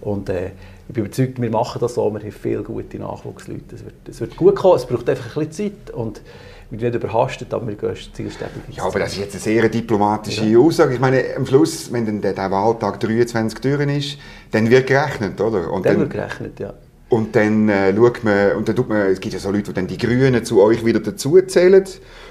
Und 0.00 0.28
äh, 0.28 0.52
ich 0.88 0.94
bin 0.94 1.04
überzeugt, 1.06 1.40
wir 1.40 1.50
machen 1.50 1.80
das 1.80 1.94
so, 1.94 2.08
wir 2.12 2.20
haben 2.20 2.30
viele 2.30 2.62
gute 2.62 2.98
Nachwuchsleute. 2.98 3.74
Es 3.74 3.84
wird, 3.84 3.94
es 4.08 4.20
wird 4.20 4.36
gut 4.36 4.54
kommen, 4.54 4.76
es 4.76 4.86
braucht 4.86 5.08
einfach 5.08 5.36
ein 5.36 5.48
bisschen 5.48 5.72
Zeit. 5.72 5.94
Und 5.94 6.20
wir 6.70 6.90
nicht 6.90 6.94
überhastet, 6.94 7.52
aber 7.52 7.66
wir 7.68 7.74
gehen 7.74 7.94
zielstrebig. 7.94 8.62
Ja, 8.70 8.84
aber 8.84 9.00
das 9.00 9.12
ist 9.12 9.18
jetzt 9.18 9.34
eine 9.34 9.42
sehr 9.42 9.68
diplomatische 9.68 10.44
ja. 10.44 10.58
Aussage. 10.58 10.94
Ich 10.94 11.00
meine, 11.00 11.22
am 11.36 11.46
Schluss, 11.46 11.92
wenn 11.92 12.06
dann 12.06 12.20
der, 12.20 12.50
Wahltag 12.50 13.00
23 13.00 13.60
Türen 13.60 13.88
ist, 13.90 14.18
dann 14.50 14.68
wird 14.70 14.86
gerechnet, 14.86 15.40
oder? 15.40 15.70
Und 15.70 15.84
dann, 15.86 15.94
dann 15.94 16.00
wird 16.00 16.12
gerechnet, 16.12 16.60
ja. 16.60 16.74
Und 17.10 17.36
dann 17.36 17.68
äh, 17.68 17.94
schaut 17.94 18.24
man, 18.24 18.52
und 18.52 18.68
dann 18.68 18.74
tut 18.74 18.88
man, 18.88 19.02
es 19.02 19.20
gibt 19.20 19.34
ja 19.34 19.38
so 19.38 19.50
Leute, 19.50 19.64
die 19.64 19.72
dann 19.74 19.86
die 19.86 19.98
Grünen 19.98 20.44
zu 20.44 20.60
euch 20.62 20.84
wieder 20.84 21.00
dazuzählen 21.00 21.84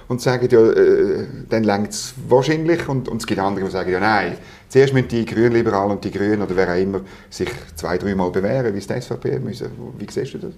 und 0.08 0.22
sagen, 0.22 0.50
ja, 0.52 0.72
äh, 0.72 1.26
dann 1.48 1.64
längt 1.64 1.92
es 1.92 2.14
wahrscheinlich. 2.28 2.90
Und, 2.90 3.08
und 3.08 3.22
es 3.22 3.28
gibt 3.28 3.40
andere, 3.40 3.66
die 3.66 3.72
sagen, 3.72 3.92
ja 3.92 4.00
nein, 4.00 4.38
zuerst 4.68 4.94
müssen 4.94 5.08
die 5.08 5.26
Grünliberalen 5.26 5.92
und 5.92 6.04
die 6.04 6.12
Grünen 6.12 6.42
oder 6.42 6.56
wer 6.56 6.74
auch 6.74 6.78
immer 6.78 7.02
sich 7.30 7.50
zwei, 7.76 7.98
dreimal 7.98 8.32
bewähren, 8.32 8.74
wie 8.74 8.80
es 8.80 8.88
die 8.88 9.00
SVP 9.00 9.40
müssen. 9.40 9.70
Wie 9.98 10.08
siehst 10.10 10.34
du 10.34 10.40
das? 10.40 10.52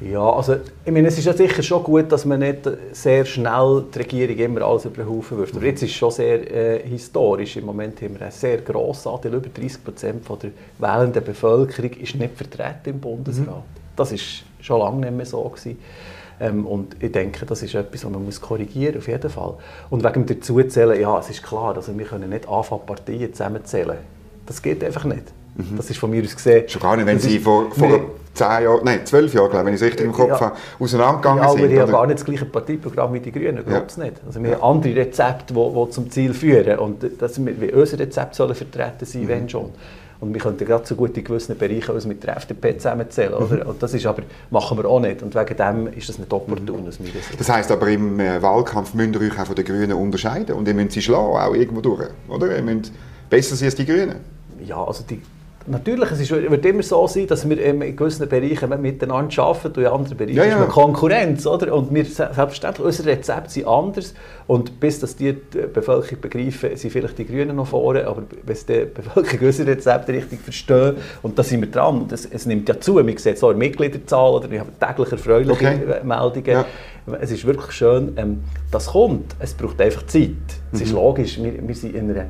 Ja, 0.00 0.30
also 0.30 0.56
ich 0.84 0.92
meine, 0.92 1.08
es 1.08 1.18
ist 1.18 1.24
ja 1.24 1.32
sicher 1.32 1.60
schon 1.62 1.82
gut, 1.82 2.12
dass 2.12 2.24
man 2.24 2.38
nicht 2.38 2.60
sehr 2.92 3.24
schnell 3.24 3.84
die 3.92 3.98
Regierung 3.98 4.36
immer 4.36 4.62
alles 4.62 4.84
über 4.84 5.02
den 5.02 5.08
Haufen 5.08 5.38
wirft. 5.38 5.56
Aber 5.56 5.64
jetzt 5.66 5.82
ist 5.82 5.90
es 5.90 5.96
schon 5.96 6.12
sehr 6.12 6.50
äh, 6.50 6.88
historisch. 6.88 7.56
Im 7.56 7.66
Moment 7.66 8.00
haben 8.00 8.14
wir 8.14 8.22
einen 8.22 8.30
sehr 8.30 8.58
grossen 8.58 9.08
Anteil, 9.08 9.34
über 9.34 9.48
30 9.48 9.82
Prozent 9.82 10.24
der 10.28 10.50
wählenden 10.78 11.24
Bevölkerung 11.24 11.90
ist 11.90 12.14
nicht 12.14 12.36
vertreten 12.36 12.90
im 12.90 13.00
Bundesrat. 13.00 13.46
Mhm. 13.48 13.62
Das 13.96 14.12
ist 14.12 14.44
schon 14.60 14.78
lange 14.78 15.00
nicht 15.00 15.16
mehr 15.16 15.26
so 15.26 15.42
gewesen. 15.42 15.78
Ähm, 16.40 16.64
und 16.66 17.02
ich 17.02 17.10
denke, 17.10 17.44
das 17.44 17.62
ist 17.64 17.74
etwas, 17.74 18.04
was 18.04 18.12
man 18.12 18.24
muss 18.24 18.40
korrigieren 18.40 18.98
auf 18.98 19.08
jeden 19.08 19.30
Fall. 19.30 19.54
Und 19.90 20.04
wegen 20.04 20.26
dem 20.26 20.38
Dazuzählen, 20.38 21.00
ja, 21.00 21.18
es 21.18 21.30
ist 21.30 21.42
klar, 21.42 21.74
also 21.74 21.98
wir 21.98 22.06
können 22.06 22.30
nicht 22.30 22.48
anfangen, 22.48 22.86
Parteien 22.86 23.32
zusammenzählen. 23.32 23.98
Das 24.46 24.62
geht 24.62 24.84
einfach 24.84 25.04
nicht. 25.04 25.24
Mhm. 25.58 25.76
Das 25.76 25.90
ist 25.90 25.98
von 25.98 26.10
mir 26.10 26.22
aus 26.22 26.34
gesehen... 26.34 26.68
Schon 26.68 26.80
gar 26.80 26.96
nicht, 26.96 27.06
wenn 27.06 27.18
Sie 27.18 27.38
vor, 27.38 27.70
vor 27.72 28.00
zehn 28.32 28.62
Jahren, 28.62 28.80
nein, 28.84 29.04
zwölf 29.04 29.34
Jahre, 29.34 29.50
glaube 29.50 29.62
ich, 29.62 29.66
wenn 29.66 29.74
ich 29.74 29.80
es 29.80 29.86
richtig 29.86 30.06
im 30.06 30.12
Kopf 30.12 30.28
ja. 30.28 30.40
habe, 30.40 30.56
auseinandergegangen 30.78 31.42
ja, 31.42 31.50
sind. 31.50 31.58
aber 31.58 31.70
wir 31.70 31.82
haben 31.82 31.92
gar 31.92 32.06
nicht 32.06 32.18
das 32.20 32.24
gleiche 32.24 32.44
Parteiprogramm 32.44 33.12
wie 33.12 33.20
die 33.20 33.32
Grünen, 33.32 33.64
glaube 33.66 33.86
ich 33.88 33.96
ja. 33.96 34.04
nicht. 34.04 34.16
Also 34.24 34.42
wir 34.42 34.52
haben 34.52 34.62
andere 34.62 34.96
Rezepte, 34.96 35.52
die, 35.52 35.54
die 35.54 35.90
zum 35.90 36.10
Ziel 36.10 36.32
führen 36.32 36.78
und 36.78 37.04
das, 37.18 37.44
wie 37.44 37.72
unser 37.72 37.98
Rezept 37.98 38.34
sollen 38.36 38.54
vertreten 38.54 39.04
sein, 39.04 39.22
mhm. 39.22 39.28
wenn 39.28 39.48
schon. 39.48 39.70
Und 40.20 40.34
wir 40.34 40.40
könnten 40.40 40.64
gerade 40.64 40.84
so 40.84 40.96
gut 40.96 41.16
in 41.16 41.22
gewissen 41.22 41.56
Bereichen 41.56 41.92
uns 41.92 42.04
mit 42.04 42.24
der 42.24 42.36
FDP 42.36 42.76
zusammenzählen. 42.76 43.34
Oder? 43.34 43.64
Mhm. 43.64 43.70
Und 43.70 43.82
das 43.82 43.94
ist 43.94 44.04
aber, 44.04 44.22
machen 44.50 44.76
wir 44.76 44.84
auch 44.86 44.98
nicht. 44.98 45.22
Und 45.22 45.32
wegen 45.32 45.56
dem 45.56 45.92
ist 45.96 46.08
das 46.08 46.18
nicht 46.18 46.32
opportun. 46.32 46.84
Mhm. 46.84 47.12
Das 47.38 47.48
heisst 47.48 47.70
aber, 47.70 47.88
im 47.88 48.18
äh, 48.18 48.42
Wahlkampf 48.42 48.94
müsst 48.94 49.14
ihr 49.14 49.20
euch 49.20 49.38
auch 49.38 49.46
von 49.46 49.54
den 49.54 49.64
Grünen 49.64 49.92
unterscheiden 49.92 50.56
und 50.56 50.66
ihr 50.66 50.74
müsst 50.74 50.92
sie 50.92 51.02
schlagen, 51.02 51.36
auch 51.36 51.54
irgendwo 51.54 51.80
durch. 51.80 52.08
Oder? 52.28 52.56
Ihr 52.56 52.62
müsst 52.62 52.92
besser 53.30 53.54
sein 53.54 53.66
als 53.66 53.76
die 53.76 53.86
Grünen. 53.86 54.16
Ja, 54.64 54.82
also 54.82 55.04
die 55.08 55.22
Natürlich, 55.70 56.10
es 56.10 56.20
ist, 56.20 56.30
wird 56.30 56.64
immer 56.64 56.82
so 56.82 57.06
sein, 57.06 57.26
dass 57.26 57.48
wir 57.48 57.62
in 57.62 57.94
gewissen 57.94 58.28
Bereichen 58.28 58.80
miteinander 58.80 59.42
arbeiten 59.42 59.68
und 59.68 59.78
in 59.78 59.86
anderen 59.86 60.16
Bereichen 60.16 60.36
ja, 60.36 60.44
ja. 60.44 60.52
ist 60.54 60.58
man 60.58 60.68
Konkurrenz. 60.68 61.46
Oder? 61.46 61.74
Und 61.74 61.92
wir, 61.92 62.04
selbstverständlich, 62.04 62.86
unsere 62.86 63.10
Rezepte 63.10 63.50
sind 63.50 63.66
anders. 63.66 64.14
Und 64.46 64.80
bis 64.80 64.98
dass 65.00 65.14
die, 65.14 65.34
die 65.34 65.66
Bevölkerung 65.72 66.20
begreifen, 66.22 66.74
sind 66.74 66.90
vielleicht 66.90 67.18
die 67.18 67.26
Grünen 67.26 67.56
noch 67.56 67.66
vorne, 67.66 68.06
aber 68.06 68.22
wenn 68.44 68.56
die 68.56 68.86
Bevölkerung 68.86 69.46
unsere 69.46 69.70
Rezepte 69.70 70.12
richtig 70.12 70.40
verstehen, 70.40 70.96
und 71.22 71.38
da 71.38 71.42
sind 71.42 71.60
wir 71.60 71.70
dran, 71.70 72.06
das, 72.08 72.24
es 72.24 72.46
nimmt 72.46 72.68
ja 72.68 72.80
zu, 72.80 72.94
man 72.94 73.16
sieht 73.16 73.38
so 73.38 73.50
in 73.50 73.58
Mitgliederzahl, 73.58 74.32
oder 74.32 74.50
wir 74.50 74.60
haben 74.60 74.72
täglich 74.80 75.12
erfreuliche 75.12 75.52
okay. 75.52 75.78
Meldungen. 76.02 76.46
Ja. 76.46 76.66
Es 77.20 77.30
ist 77.30 77.44
wirklich 77.46 77.72
schön, 77.72 78.12
ähm, 78.16 78.40
das 78.70 78.86
kommt, 78.86 79.34
es 79.38 79.54
braucht 79.54 79.80
einfach 79.80 80.06
Zeit. 80.06 80.30
Es 80.72 80.80
mhm. 80.80 80.84
ist 80.86 80.92
logisch, 80.92 81.42
wir, 81.42 81.52
wir 81.66 81.74
sind 81.74 81.94
in 81.94 82.10
einer, 82.10 82.26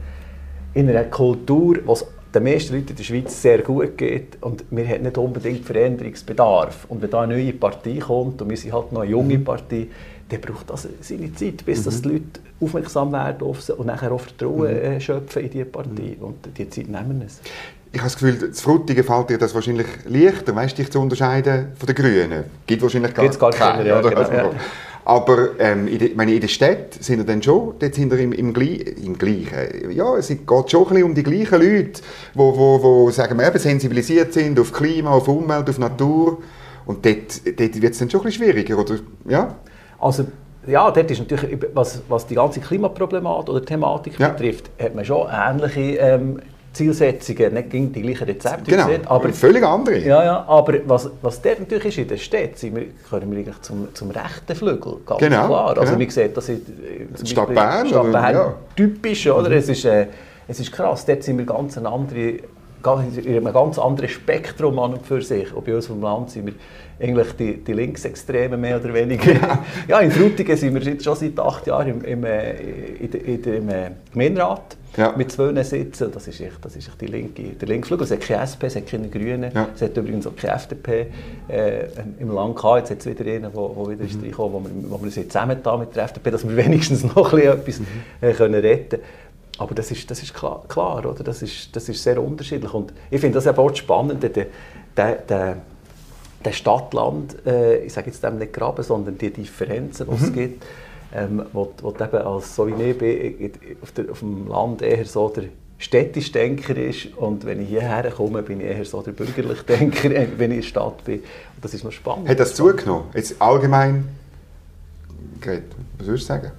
in 0.74 0.88
einer 0.88 1.05
Kultur, 1.05 1.79
wo 1.85 1.96
den 2.35 2.43
meisten 2.43 2.75
Leuten 2.75 2.91
in 2.91 2.97
der 2.97 3.05
Schweiz 3.05 3.41
sehr 3.41 3.62
gut 3.62 3.97
geht 3.97 4.38
und 4.43 4.64
wir 4.71 4.87
haben 4.87 5.03
nicht 5.03 5.17
unbedingt 5.17 5.64
Veränderungsbedarf. 5.64 6.85
Und 6.88 7.01
wenn 7.03 7.11
da 7.11 7.23
eine 7.23 7.35
neue 7.35 7.53
Partei 7.53 7.99
kommt 7.99 8.43
und 8.43 8.51
wir 8.51 8.57
sind 8.57 8.73
halt 8.73 8.93
noch 8.93 9.01
eine 9.01 9.11
junge 9.11 9.38
mhm. 9.38 9.45
Partei, 9.45 9.87
dann 10.29 10.41
braucht 10.41 10.69
das 10.69 10.87
seine 11.01 11.33
Zeit, 11.35 11.64
bis 11.64 11.81
mhm. 11.81 11.85
dass 11.85 12.03
die 12.03 12.09
Leute 12.09 12.41
aufmerksam 12.61 13.12
werden 13.12 13.47
auf 13.47 13.62
sie 13.62 13.75
und 13.75 13.87
nachher 13.87 14.12
auch 14.12 14.21
Vertrauen 14.21 14.71
mhm. 14.71 14.83
Äh, 14.83 15.01
schöpfen 15.01 15.43
in 15.43 15.51
diese 15.51 15.64
Partei. 15.64 16.17
Mhm. 16.19 16.25
Und 16.25 16.37
die 16.57 16.69
Zeit 16.69 16.88
nehmen 16.88 17.23
es. 17.25 17.41
Ich 17.91 17.99
habe 18.01 18.11
das 18.11 18.19
Gefühl, 18.19 18.51
das 18.51 18.61
Frutigen 18.61 19.03
fällt 19.03 19.31
dir 19.31 19.38
das 19.38 19.55
wahrscheinlich 19.55 19.87
leichter, 20.07 20.55
weißt, 20.55 20.77
dich 20.77 20.91
zu 20.91 21.01
unterscheiden 21.01 21.69
von 21.79 21.87
den 21.87 21.95
Grünen. 21.95 22.45
Gibt 22.67 22.83
wahrscheinlich 22.83 23.14
gar, 23.14 23.27
gar 23.27 23.51
keine, 23.51 23.88
ja, 23.88 24.03
genau, 24.03 24.21
ja. 24.21 24.51
Aber 25.09 25.59
ähm, 25.59 25.88
in, 25.88 25.99
de, 25.99 26.14
meine, 26.14 26.35
in 26.35 26.40
der 26.42 26.49
Stadt 26.49 26.92
sind 27.01 27.16
wir 27.16 27.25
dann 27.25 27.42
schon, 27.42 27.73
dort 27.79 27.94
sind 27.94 28.11
wir 28.11 28.18
im, 28.18 28.35
im, 28.35 28.55
im 28.55 29.16
Gleichen. 29.16 29.90
Ja, 29.90 30.14
es 30.18 30.29
geht 30.29 30.47
schon 30.47 30.83
ein 30.83 30.88
bisschen 30.88 31.03
um 31.03 31.14
die 31.14 31.23
gleichen 31.23 31.62
Leute, 31.62 32.03
die 32.03 32.03
wo, 32.35 32.55
wo, 32.55 32.83
wo, 32.83 33.11
sagen 33.11 33.38
wir, 33.38 33.49
eben, 33.49 33.59
sensibilisiert 33.59 34.35
sind 34.35 34.61
auf 34.61 34.71
Klima, 34.71 35.12
auf 35.12 35.27
Umwelt, 35.27 35.71
auf 35.71 35.79
Natur. 35.79 36.42
Und 36.85 37.07
dort, 37.07 37.40
dort 37.47 37.81
wird 37.81 37.94
es 37.94 37.99
dann 38.01 38.11
schon 38.11 38.21
ein 38.21 38.25
bisschen 38.25 38.44
schwieriger, 38.44 38.79
oder? 38.79 38.97
Ja? 39.27 39.55
Also, 39.99 40.27
ja, 40.66 40.90
dort 40.90 41.11
ist 41.11 41.21
natürlich, 41.21 41.59
was, 41.73 42.03
was 42.07 42.27
die 42.27 42.35
ganze 42.35 42.61
Klimaproblematik 42.61 43.49
oder 43.49 43.64
Thematik 43.64 44.21
ja. 44.21 44.29
betrifft, 44.29 44.68
hat 44.79 44.94
man 44.94 45.07
schon 45.07 45.27
ähnliche 45.33 45.97
ähm, 46.01 46.38
Zielsetzungen 46.72 47.54
nicht 47.54 47.70
gegen 47.70 47.92
die 47.92 48.02
gleichen 48.02 48.24
Rezepte 48.24 48.70
genau, 48.70 48.87
sehen, 48.87 49.07
aber 49.07 49.28
völlig 49.33 49.64
andere. 49.64 49.98
Ja, 49.98 50.22
ja, 50.24 50.44
aber 50.46 50.74
was, 50.87 51.11
was 51.22 51.40
dort 51.42 51.61
natürlich 51.61 51.87
ist, 51.87 51.98
in 51.98 52.09
der 52.09 52.16
Stadt, 52.18 52.57
sind 52.59 52.76
wir, 52.76 52.87
gehören 53.09 53.31
wir 53.31 53.38
eigentlich 53.38 53.61
zum, 53.62 53.88
zum 53.94 54.11
rechten 54.11 54.54
Flügel, 54.54 54.96
ganz 55.04 55.20
Genau, 55.20 55.46
klar. 55.46 55.68
Also 55.78 55.81
genau. 55.94 55.98
man 55.98 56.11
sieht 56.11 56.37
das 56.37 56.48
in, 56.48 56.57
äh, 56.57 57.14
zum 57.14 57.26
Stadt 57.26 57.54
Bern, 57.54 57.87
Stadt? 57.88 58.12
Bern 58.12 58.35
Ja. 58.35 58.54
typisch, 58.76 59.26
oder? 59.28 59.50
Es, 59.50 59.68
ist, 59.68 59.85
äh, 59.85 60.07
es 60.46 60.61
ist 60.61 60.70
krass, 60.72 61.04
dort 61.07 61.22
sind 61.22 61.38
wir 61.38 61.46
ganz 61.46 61.76
eine 61.78 61.88
andere, 61.88 62.35
ganz- 62.83 63.16
in 63.16 63.37
einem 63.37 63.52
ganz 63.52 63.78
anderen 63.78 64.09
Spektrum 64.09 64.78
an 64.78 64.94
und 64.94 65.07
für 65.07 65.20
sich. 65.22 65.52
Und 65.52 65.64
bei 65.64 65.74
uns 65.74 65.87
vom 65.87 66.00
Land 66.02 66.31
sind 66.31 66.46
wir 66.46 66.54
eigentlich 67.00 67.32
die, 67.34 67.56
die 67.64 67.72
Linksextremen 67.72 68.61
mehr 68.61 68.80
oder 68.80 68.92
weniger. 68.92 69.61
Ja, 69.87 70.00
in 70.00 70.11
Frutigen 70.11 70.56
sind 70.56 70.74
wir 70.74 70.82
jetzt 70.82 71.04
schon 71.04 71.14
seit 71.16 71.38
acht 71.38 71.66
Jahren 71.66 71.88
im, 71.88 72.04
im, 72.04 72.24
äh, 72.24 72.52
in, 72.52 73.12
in, 73.12 73.44
im 73.44 73.68
äh, 73.68 73.90
Gemeinderat 74.12 74.76
Ja. 74.96 75.14
mit 75.16 75.30
zwei 75.30 75.62
Sitzen. 75.62 76.11
Das 76.12 76.26
ist 76.26 76.40
echt, 76.40 76.56
das 76.62 76.74
ist 76.74 76.88
echt 76.88 77.00
die 77.00 77.06
linke, 77.06 77.42
der 77.42 77.68
linke 77.68 77.87
Flügel. 77.87 78.04
Es 78.04 78.11
hat 78.11 78.20
keine 78.20 78.42
SP, 78.42 78.66
es 78.66 78.76
hat 78.76 78.87
keine 78.87 79.08
Grünen, 79.08 79.52
Ja. 79.54 79.68
es 79.74 79.82
hat 79.82 79.96
übrigens 79.96 80.26
auch 80.26 80.34
keine 80.34 80.54
FDP 80.54 81.06
äh, 81.48 81.84
im 82.18 82.32
Land 82.32 82.56
gehabt. 82.56 82.90
Jetzt 82.90 82.90
hat 82.90 82.98
es 83.00 83.06
wieder 83.06 83.30
einen, 83.30 83.42
der 83.42 83.54
wo 83.54 83.88
wieder 83.88 84.04
ist 84.04 84.16
reingekommen, 84.16 84.52
wo 84.54 84.61
wir, 84.64 84.90
wo 84.90 84.98
wir 84.98 85.04
uns 85.04 85.16
jetzt 85.16 85.32
zusammengetan 85.32 85.80
mit 85.80 85.94
der 85.94 86.04
FDP, 86.04 86.30
dass 86.32 86.48
wir 86.48 86.56
wenigstens 86.64 87.04
noch 87.04 87.32
ein 87.32 87.40
bisschen 87.40 87.52
etwas 87.52 87.80
äh, 88.20 88.32
können 88.32 88.61
retten 88.61 88.98
aber 89.58 89.74
das 89.74 89.90
ist, 89.90 90.08
das 90.08 90.22
ist 90.22 90.32
klar, 90.32 90.62
klar 90.68 91.04
oder? 91.04 91.24
Das, 91.24 91.42
ist, 91.42 91.74
das 91.74 91.88
ist 91.88 92.00
sehr 92.00 92.22
unterschiedlich. 92.22 92.72
Und 92.72 92.92
ich 93.11 93.20
finde 93.20 93.34
das 93.34 93.46
eben 93.46 93.58
auch 93.58 93.74
spannend, 93.74 94.22
der, 94.22 94.30
der, 94.30 94.46
der, 94.96 95.56
der 96.44 96.53
Stadt-Land, 96.53 97.46
äh, 97.46 97.79
ich 97.85 97.92
sage 97.92 98.09
jetzt 98.11 98.22
dem 98.22 98.38
nicht 98.38 98.53
Graben, 98.53 98.83
sondern 98.83 99.18
die 99.18 99.31
Differenzen, 99.31 100.07
die 100.09 100.24
es 100.24 100.33
gibt, 100.33 100.64
ähm, 101.14 101.42
wo, 101.53 101.72
wo 101.83 101.90
eben 101.90 102.16
als 102.18 102.55
so 102.55 102.66
wie 102.68 102.83
ich 102.83 102.98
bin, 102.98 103.38
in- 103.38 103.53
auf, 103.83 103.92
der, 103.92 104.11
auf 104.11 104.20
dem 104.20 104.46
Land 104.48 104.83
eher 104.83 105.05
so 105.05 105.29
der 105.31 105.44
städtische 105.79 106.33
Denker 106.33 106.77
ist 106.77 107.07
und 107.16 107.44
wenn 107.46 107.62
ich 107.62 107.68
hierher 107.68 108.11
komme, 108.11 108.42
bin 108.42 108.61
ich 108.61 108.66
eher 108.66 108.85
so 108.85 109.01
der 109.01 109.12
bürgerliche 109.12 109.62
Denker, 109.64 110.11
wenn 110.37 110.51
ich 110.51 110.57
in 110.57 110.62
der 110.62 110.68
Stadt 110.68 111.05
bin. 111.05 111.20
Und 111.20 111.62
das 111.64 111.72
ist 111.74 111.85
noch 111.85 111.92
spannend. 111.92 112.29
Hat 112.29 112.38
das 112.40 112.55
zugenommen? 112.55 113.05
Jetzt 113.14 113.40
allgemein, 113.40 114.09
Gret, 115.40 115.62
was 115.98 116.07
würdest 116.07 116.24
du 116.29 116.35
sagen? 116.35 116.51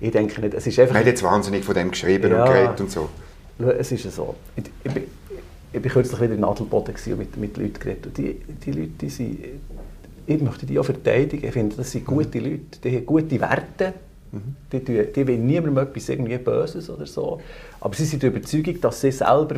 Ich 0.00 0.10
denke 0.12 0.40
nicht, 0.40 0.54
es 0.54 0.66
ist 0.66 0.78
einfach... 0.78 0.94
Man 0.94 1.00
hat 1.00 1.06
jetzt 1.06 1.22
wahnsinnig 1.22 1.64
von 1.64 1.74
dem 1.74 1.90
geschrieben 1.90 2.30
Ja. 2.30 2.44
und 2.44 2.50
geredet 2.52 2.80
und 2.80 2.90
so. 2.90 3.08
Es 3.78 3.90
ist 3.92 4.10
so. 4.12 4.34
Ich, 4.56 4.64
ich, 4.84 5.02
ich 5.74 5.82
bin 5.82 5.90
kürzlich 5.90 6.20
wieder 6.20 6.34
in 6.34 6.44
Adelboden 6.44 6.94
gewesen 6.94 7.12
und 7.14 7.18
mit, 7.18 7.36
mit 7.36 7.56
Leuten 7.56 7.78
geredet. 7.80 8.06
Und 8.06 8.18
die, 8.18 8.34
die 8.64 8.70
Leute, 8.70 8.90
die 9.00 9.08
sind, 9.08 9.38
ich 10.26 10.40
möchte 10.40 10.66
die 10.66 10.78
auch 10.78 10.84
verteidigen. 10.84 11.46
Ich 11.46 11.52
finde, 11.52 11.76
das 11.76 11.90
sind 11.90 12.06
gute 12.06 12.38
Leute, 12.38 12.78
die 12.82 12.96
haben 12.96 13.06
gute 13.06 13.40
Werte. 13.40 13.94
Die, 14.72 14.80
tun- 14.80 15.06
die 15.14 15.28
wollen 15.28 15.46
niemandem 15.46 15.78
etwas 15.78 16.08
irgendwie 16.08 16.38
Böses 16.38 16.90
oder 16.90 17.06
so. 17.06 17.40
Aber 17.80 17.94
sie 17.94 18.04
sind 18.04 18.20
der 18.22 18.30
Überzeugung, 18.30 18.80
dass 18.80 19.00
sie 19.00 19.12
selber 19.12 19.54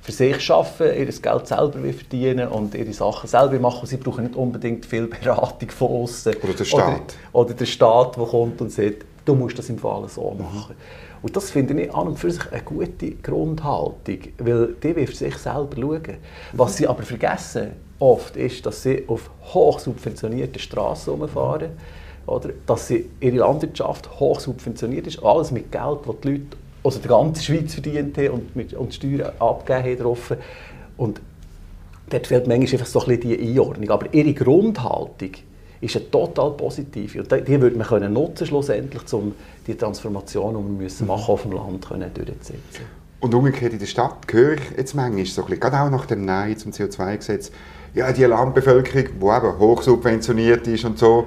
für 0.00 0.12
sich 0.12 0.50
arbeiten, 0.50 0.98
ihr 0.98 1.06
Geld 1.06 1.46
selber 1.46 1.78
verdienen 1.92 2.48
und 2.48 2.74
ihre 2.74 2.92
Sachen 2.94 3.28
selber 3.28 3.58
machen. 3.58 3.80
Und 3.82 3.86
sie 3.88 3.98
brauchen 3.98 4.24
nicht 4.24 4.36
unbedingt 4.36 4.86
viel 4.86 5.08
Beratung 5.08 5.68
von 5.70 5.88
außen. 5.88 6.36
Oder 6.42 6.52
der 6.54 6.64
Staat. 6.64 6.88
Oder, 7.32 7.44
oder 7.44 7.54
der 7.54 7.66
Staat, 7.66 8.16
der 8.16 8.24
kommt 8.24 8.60
und 8.62 8.72
sagt, 8.72 9.04
du 9.26 9.34
musst 9.34 9.58
das 9.58 9.68
im 9.68 9.76
Fall 9.76 10.08
so 10.08 10.30
machen. 10.30 10.74
Und 11.24 11.34
das 11.34 11.50
finde 11.50 11.80
ich 11.80 11.94
an 11.94 12.08
und 12.08 12.18
für 12.18 12.30
sich 12.30 12.52
eine 12.52 12.60
gute 12.60 13.12
Grundhaltung, 13.12 14.18
weil 14.36 14.74
die 14.82 15.06
für 15.06 15.14
sich 15.14 15.38
selber 15.38 15.74
schauen. 15.74 16.18
Was 16.52 16.76
sie 16.76 16.86
aber 16.86 17.02
vergessen 17.02 17.68
oft 17.98 18.36
ist, 18.36 18.66
dass 18.66 18.82
sie 18.82 19.04
auf 19.08 19.30
hoch 19.54 19.78
subventionierten 19.78 20.58
Straßen 20.58 21.14
rumfahren, 21.14 21.70
oder? 22.26 22.50
dass 22.66 22.88
sie 22.88 23.06
ihre 23.20 23.36
Landwirtschaft 23.36 24.20
hoch 24.20 24.38
subventioniert 24.38 25.06
ist, 25.06 25.24
alles 25.24 25.50
mit 25.50 25.72
Geld, 25.72 26.00
das 26.06 26.14
die 26.22 26.28
Leute 26.28 26.44
aus 26.82 27.00
der 27.00 27.08
ganzen 27.08 27.42
Schweiz 27.42 27.72
verdient 27.72 28.18
haben 28.18 28.28
und, 28.28 28.54
mit, 28.54 28.74
und 28.74 28.92
Steuern 28.92 29.32
abgegeben 29.38 30.04
haben. 30.04 30.36
Und 30.98 31.22
dort 32.10 32.26
fehlt 32.26 32.46
manchmal 32.46 32.70
einfach 32.70 32.86
so 32.86 33.00
ein 33.00 33.16
bisschen 33.16 33.38
die 33.38 33.48
Einordnung. 33.48 33.88
Aber 33.88 34.12
ihre 34.12 34.34
Grundhaltung 34.34 35.30
ist 35.84 35.96
eine 35.96 36.10
total 36.10 36.50
positive. 36.52 37.20
Und 37.20 37.30
die- 37.48 37.60
würde 37.60 37.76
man 37.76 37.86
können 37.86 38.12
nutzen 38.12 38.46
schlussendlich, 38.46 39.12
um 39.12 39.34
die 39.66 39.74
Transformation, 39.76 40.54
die 40.56 40.62
wir 40.78 40.82
müssen 40.84 41.06
machen 41.06 41.32
auf 41.32 41.42
dem 41.42 41.52
Land 41.52 41.86
können 41.88 42.10
durchzusetzen. 42.12 42.84
Und 43.20 43.34
umgekehrt 43.34 43.72
in 43.72 43.78
der 43.78 43.86
Stadt 43.86 44.18
höre 44.30 44.54
ich 44.54 44.60
jetzt 44.76 44.94
manchmal 44.94 45.24
so 45.24 45.42
ein 45.42 45.46
bisschen, 45.46 45.60
gerade 45.60 45.80
auch 45.80 45.90
nach 45.90 46.06
dem 46.06 46.24
Nein 46.24 46.56
zum 46.58 46.72
CO2-Gesetz, 46.72 47.50
ja, 47.94 48.12
die 48.12 48.24
Landbevölkerung, 48.24 49.04
die 49.20 49.26
eben 49.26 49.58
hochsubventioniert 49.58 50.66
ist 50.66 50.84
und 50.84 50.98
so, 50.98 51.26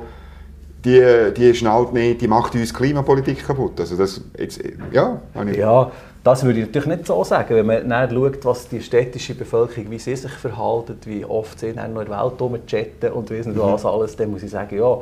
die, 0.88 1.34
die 1.34 1.54
schnallt 1.54 1.93
nicht, 1.93 2.21
die 2.21 2.28
macht 2.28 2.56
uns 2.56 2.73
Klimapolitik 2.73 3.45
kaputt. 3.45 3.80
Also 3.80 3.97
das, 3.97 4.21
jetzt, 4.38 4.62
ja, 4.91 5.19
Ja, 5.56 5.91
das 6.23 6.43
würde 6.43 6.60
ich 6.60 6.65
natürlich 6.67 6.88
nicht 6.88 7.08
so 7.08 7.23
sagen. 7.23 7.56
Wenn 7.56 7.65
man 7.65 7.89
dann 7.89 8.10
schaut, 8.10 8.45
was 8.45 8.67
die 8.69 8.82
städtische 8.82 9.36
Bevölkerung, 9.36 9.91
wie 9.91 10.00
sie 10.00 10.15
sich 10.15 10.32
verhalten, 10.32 10.97
wie 11.06 11.26
oft 11.26 11.60
sie 11.60 11.73
dann 11.73 11.93
noch 11.93 12.02
in 12.02 12.08
der 12.10 12.19
Welt 12.23 12.39
rumchatten 12.41 13.12
und 13.12 13.30
wissen 13.30 13.54
Mhm. 13.54 13.60
was 13.60 13.86
alles, 13.86 14.15
dann 14.15 14.32
muss 14.32 14.43
ich 14.43 14.52
sagen, 14.52 14.78
ja, 14.78 14.97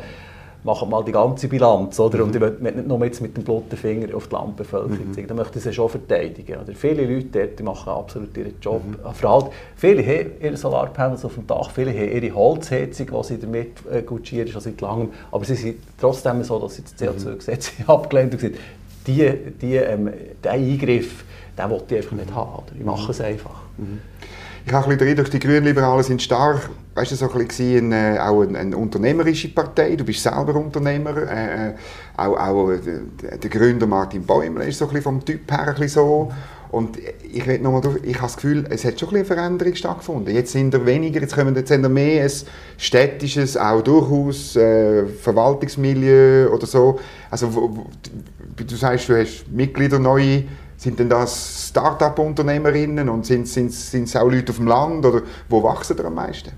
machen 0.65 0.89
mal 0.89 1.04
die 1.04 1.12
ganze 1.12 1.47
Bilanz. 1.47 1.99
Oder? 1.99 2.17
Mhm. 2.17 2.23
Und 2.23 2.36
ich 2.36 2.41
will 2.41 2.58
nicht 2.60 2.88
nur 2.88 3.06
jetzt 3.06 3.21
mit 3.21 3.38
dem 3.38 3.43
blotten 3.43 3.78
Finger 3.78 4.15
auf 4.15 4.28
die 4.28 4.36
Landbevölkerung 4.36 5.13
zeigen. 5.13 5.28
Dann 5.28 5.38
möchte 5.38 5.60
ich 5.60 5.63
sie 5.63 5.73
schon 5.73 5.89
verteidigen. 5.89 6.58
Oder? 6.58 6.73
Viele 6.73 7.06
Leute 7.06 7.28
dort, 7.32 7.60
die 7.60 7.63
machen 7.63 7.89
absolut 7.89 8.36
ihren 8.36 8.56
Job. 8.60 8.82
Mhm. 8.86 9.13
Vor 9.13 9.30
allem, 9.30 9.47
viele 9.75 10.04
haben 10.04 10.32
ihre 10.41 10.58
Solarpanels 10.58 11.23
auf 11.23 11.36
dem 11.36 11.45
Dach, 11.47 11.69
viele 11.69 11.91
haben 11.91 12.12
ihre 12.12 12.36
Holzheizung, 12.36 13.08
die 13.08 13.28
sie 13.28 13.39
damit 13.39 13.71
äh, 13.89 14.01
gutschieren, 14.01 14.47
schon 14.47 14.62
seit 14.62 14.82
langem. 14.82 15.10
Aber 15.32 15.45
sie 15.45 15.56
sind 15.56 15.78
trotzdem 15.99 16.43
so, 16.43 16.60
dass 16.60 16.75
sie 16.75 16.84
das 16.84 16.95
CO2-Gesetz 16.97 17.71
abgelehnt 17.88 18.34
haben 18.34 18.39
und 18.39 18.54
gesagt 18.54 18.63
die, 19.08 19.32
die, 19.62 19.75
ähm, 19.75 20.12
diesen 20.43 20.51
Eingriff, 20.51 21.25
den 21.58 21.69
wollte 21.69 21.95
ich 21.95 22.04
einfach 22.04 22.17
nicht 22.17 22.34
haben. 22.34 22.56
Oder? 22.56 22.75
Ich 22.78 22.84
mache 22.84 23.12
es 23.12 23.21
einfach. 23.21 23.62
Ich 24.67 24.73
habe 24.73 24.89
ein 24.89 24.97
bisschen 24.97 25.15
durch 25.15 25.30
die 25.30 25.38
Grünliberalen 25.38 26.04
sind 26.04 26.23
stark, 26.23 26.71
weißt 26.95 27.12
du, 27.12 27.15
so 27.15 27.32
ein 27.32 27.47
bisschen 27.47 27.91
äh, 27.91 28.17
auch 28.19 28.41
eine, 28.41 28.58
eine 28.58 28.75
unternehmerische 28.75 29.49
Partei. 29.49 29.95
Du 29.95 30.04
bist 30.04 30.23
selber 30.23 30.56
Unternehmer. 30.56 31.15
Äh, 31.17 31.69
äh, 31.69 31.73
auch 32.17 32.36
auch 32.36 32.71
äh, 32.71 32.80
der, 33.21 33.38
der 33.38 33.49
Gründer 33.51 33.86
Martin 33.86 34.25
Bäumler 34.25 34.65
ist 34.65 34.80
so 34.80 34.86
ein 34.86 34.89
bisschen 34.89 35.04
vom 35.04 35.23
Typ 35.23 35.51
her 35.51 35.67
ein 35.67 35.75
bisschen 35.75 35.89
so. 35.89 36.32
Und 36.71 36.97
ich, 36.97 37.45
will 37.45 37.60
noch 37.60 37.73
mal 37.73 37.82
durch, 37.82 37.97
ich 38.04 38.15
habe 38.15 38.25
das 38.25 38.38
Gefühl, 38.38 38.65
es 38.69 38.84
hat 38.84 38.99
schon 38.99 39.10
ein 39.10 39.15
eine 39.17 39.25
Veränderung 39.25 39.75
stattgefunden. 39.75 40.34
Jetzt 40.34 40.51
sind 40.51 40.73
er 40.73 40.84
weniger, 40.84 41.21
jetzt 41.21 41.36
kommen 41.36 41.56
jetzt 41.56 41.69
wir 41.69 41.88
mehr 41.88 42.23
ein 42.23 42.32
städtisches, 42.78 43.56
auch 43.56 43.84
durchaus 43.84 44.56
äh, 44.56 45.06
Verwaltungsmilieu 45.06 46.49
oder 46.51 46.65
so. 46.65 46.99
Also 47.30 47.54
wo, 47.54 47.69
wo, 47.69 47.86
du 48.58 48.75
sagst, 48.75 49.08
du 49.10 49.15
hast 49.15 49.45
Mitglieder 49.51 49.99
neue, 49.99 50.43
sind 50.85 50.99
denn 50.99 51.09
das 51.09 51.69
Start-up-Unternehmerinnen 51.69 53.09
und 53.09 53.25
sind 53.25 53.47
es 53.47 53.91
sind, 53.91 54.15
auch 54.15 54.29
Leute 54.29 54.51
auf 54.51 54.57
dem 54.57 54.67
Land 54.67 55.05
oder 55.05 55.21
wo 55.49 55.61
wachsen 55.63 55.97
da 55.97 56.05
am 56.05 56.13
meisten? 56.13 56.51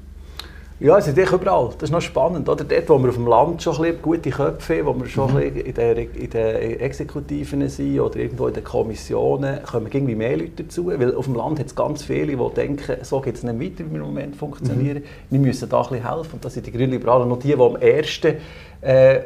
Ja, 0.80 1.00
es 1.00 1.06
sind 1.06 1.18
echt 1.18 1.32
überall. 1.32 1.70
Das 1.74 1.90
ist 1.90 1.92
noch 1.92 2.02
spannend. 2.02 2.48
Oder? 2.48 2.64
Dort, 2.64 2.90
wo 2.90 3.00
wir 3.00 3.10
auf 3.10 3.16
dem 3.16 3.26
Land 3.26 3.64
schon 3.64 3.84
ein 3.84 4.00
gute 4.00 4.30
Köpfe 4.30 4.78
haben, 4.78 4.86
wo 4.86 5.00
wir 5.00 5.08
schon 5.08 5.34
bisschen 5.34 5.56
in 5.56 5.74
den, 5.74 6.14
in 6.14 6.30
den 6.30 6.80
Exekutiven 6.80 7.68
sind 7.68 8.00
oder 8.00 8.18
irgendwo 8.18 8.48
in 8.48 8.54
den 8.54 8.64
Kommissionen, 8.64 9.64
kommen 9.64 9.88
irgendwie 9.92 10.14
mehr 10.14 10.38
Leute 10.38 10.64
dazu. 10.64 10.88
Weil 10.88 11.16
auf 11.16 11.26
dem 11.26 11.34
Land 11.34 11.60
hat 11.60 11.66
es 11.66 11.76
ganz 11.76 12.04
viele, 12.04 12.38
die 12.38 12.54
denken, 12.54 12.98
so 13.02 13.22
geht 13.22 13.38
es 13.38 13.44
nicht 13.44 13.60
weiter, 13.60 13.90
wie 13.90 13.94
wir 13.94 14.02
im 14.02 14.08
Moment 14.08 14.36
funktionieren. 14.36 15.04
Wir 15.32 15.40
müssen 15.40 15.68
da 15.68 15.82
ein 15.82 15.90
bisschen 15.90 16.16
helfen. 16.16 16.34
Und 16.34 16.46
das 16.46 16.54
sind 16.54 16.68
die 16.68 16.72
Grünliberalen 16.72 17.28
noch 17.28 17.40
die, 17.40 17.56
die 17.56 17.60
am 17.60 17.76
ersten 17.78 18.36
äh, 18.82 19.22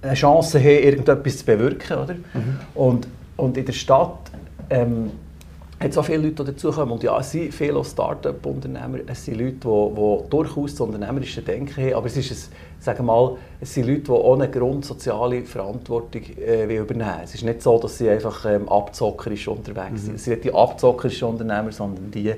eine 0.00 0.14
Chance 0.14 0.58
haben, 0.58 0.66
irgendetwas 0.66 1.38
zu 1.38 1.44
bewirken. 1.44 1.98
Oder? 1.98 2.16
Und, 2.74 3.06
und 3.40 3.56
in 3.56 3.64
der 3.64 3.72
Stadt 3.72 4.30
ähm, 4.68 5.10
hat 5.80 5.94
so 5.94 6.02
viele 6.02 6.18
Leute 6.18 6.44
die 6.44 6.52
dazukommen. 6.52 6.92
Und 6.92 7.02
ja, 7.02 7.18
es 7.18 7.32
sind 7.32 7.54
viele 7.54 7.82
Start-up-Unternehmer, 7.82 8.98
es 9.06 9.24
sind 9.24 9.38
Leute, 9.38 9.54
die, 9.54 10.24
die 10.24 10.30
durchaus 10.30 10.72
das 10.72 10.80
unternehmerische 10.80 11.40
Denken 11.40 11.82
haben, 11.82 11.94
aber 11.94 12.06
es, 12.06 12.16
ist 12.18 12.30
ein, 12.30 12.56
sagen 12.80 12.98
wir 12.98 13.04
mal, 13.04 13.36
es 13.60 13.72
sind 13.72 13.86
Leute, 13.86 14.02
die 14.02 14.10
ohne 14.10 14.50
grundsoziale 14.50 15.42
Verantwortung 15.42 16.22
äh, 16.38 16.76
übernehmen 16.76 17.20
Es 17.24 17.34
ist 17.34 17.44
nicht 17.44 17.62
so, 17.62 17.78
dass 17.78 17.96
sie 17.96 18.10
einfach 18.10 18.44
ähm, 18.44 18.68
abzockerisch 18.68 19.48
unterwegs 19.48 20.04
sind. 20.04 20.16
Es 20.16 20.24
sind 20.24 20.34
nicht 20.34 20.44
die 20.44 20.54
abzockerischen 20.54 21.28
Unternehmer, 21.28 21.72
sondern 21.72 22.10
die, 22.10 22.24
die, 22.24 22.34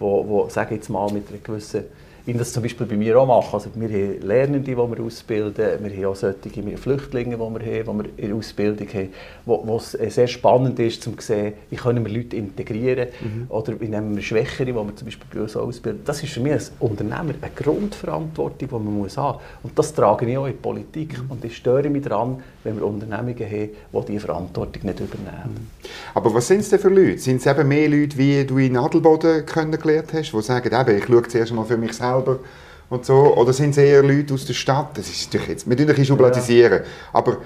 die 0.00 0.50
sagen 0.50 0.74
jetzt 0.74 0.88
mal, 0.88 1.10
mit 1.12 1.28
einer 1.28 1.38
gewissen 1.38 1.84
wie 2.26 2.32
das 2.32 2.52
zum 2.52 2.62
Beispiel 2.62 2.86
bei 2.86 2.96
mir 2.96 3.18
auch 3.18 3.26
machen. 3.26 3.52
Also 3.52 3.70
wir 3.74 3.88
haben 3.88 4.20
Lernende, 4.26 4.60
die 4.60 4.76
wir 4.76 5.00
ausbilden, 5.00 5.82
wir 5.82 5.90
haben 5.90 6.04
auch 6.06 6.16
solche 6.16 6.76
Flüchtlinge, 6.76 7.36
die 7.36 7.40
wir 7.40 7.44
haben, 7.44 7.58
die 7.58 7.64
wir 7.64 8.04
in 8.16 8.28
der 8.28 8.36
Ausbildung 8.36 8.88
haben, 8.88 9.08
wo, 9.46 9.62
wo 9.66 9.76
es 9.76 9.92
sehr 9.92 10.26
spannend 10.26 10.78
ist, 10.78 11.06
um 11.06 11.18
zu 11.18 11.26
sehen, 11.26 11.54
wie 11.70 11.76
können 11.76 12.04
wir 12.04 12.12
Leute 12.12 12.36
integrieren 12.36 13.08
oder 13.48 13.80
wie 13.80 13.88
nehmen 13.88 14.14
wir 14.14 14.22
Schwächere, 14.22 14.66
die 14.66 14.74
wir 14.74 14.96
zum 14.96 15.06
Beispiel 15.06 15.26
bei 15.32 15.40
uns 15.42 15.56
ausbilden. 15.56 16.02
Das 16.04 16.22
ist 16.22 16.32
für 16.32 16.40
mich 16.40 16.52
als 16.52 16.72
Unternehmer 16.80 17.34
eine 17.40 17.50
Grundverantwortung, 17.54 18.58
die 18.58 18.66
man 18.72 18.84
muss 18.84 19.16
haben 19.16 19.38
muss. 19.38 19.42
Und 19.62 19.78
das 19.78 19.94
trage 19.94 20.26
ich 20.26 20.36
auch 20.36 20.46
in 20.46 20.52
die 20.52 20.58
Politik. 20.58 21.20
Und 21.28 21.44
ich 21.44 21.56
störe 21.56 21.88
mich 21.90 22.02
daran, 22.02 22.42
wenn 22.64 22.76
wir 22.76 22.86
Unternehmungen 22.86 23.16
haben, 23.16 23.34
die 23.36 23.70
diese 24.08 24.20
Verantwortung 24.20 24.82
nicht 24.84 25.00
übernehmen. 25.00 25.70
Aber 26.14 26.32
was 26.34 26.48
sind 26.48 26.60
es 26.60 26.70
denn 26.70 26.78
für 26.78 26.88
Leute? 26.88 27.18
Sind 27.18 27.36
es 27.36 27.46
eben 27.46 27.68
mehr 27.68 27.88
Leute, 27.88 28.16
wie 28.18 28.44
du 28.44 28.58
in 28.58 28.76
Adelboden 28.76 29.46
kennengelernt 29.46 30.12
hast, 30.12 30.32
die 30.32 30.42
sagen, 30.42 30.72
eben, 30.72 30.98
ich 30.98 31.04
schaue 31.04 31.28
zuerst 31.28 31.52
mal 31.52 31.64
für 31.64 31.76
mich 31.76 31.94
selber 32.12 32.38
und 32.88 33.04
so? 33.04 33.36
Oder 33.36 33.52
sind 33.52 33.70
es 33.70 33.78
eher 33.78 34.02
Leute 34.02 34.34
aus 34.34 34.44
der 34.44 34.54
Stadt? 34.54 34.98
Das 34.98 35.08
ist 35.08 35.26
natürlich 35.26 35.48
jetzt, 35.48 35.68
wir 35.68 35.76
tun 35.76 35.84
ein 35.84 35.88
bisschen 35.88 36.06
schubladisieren. 36.06 36.82
Aber 37.12 37.38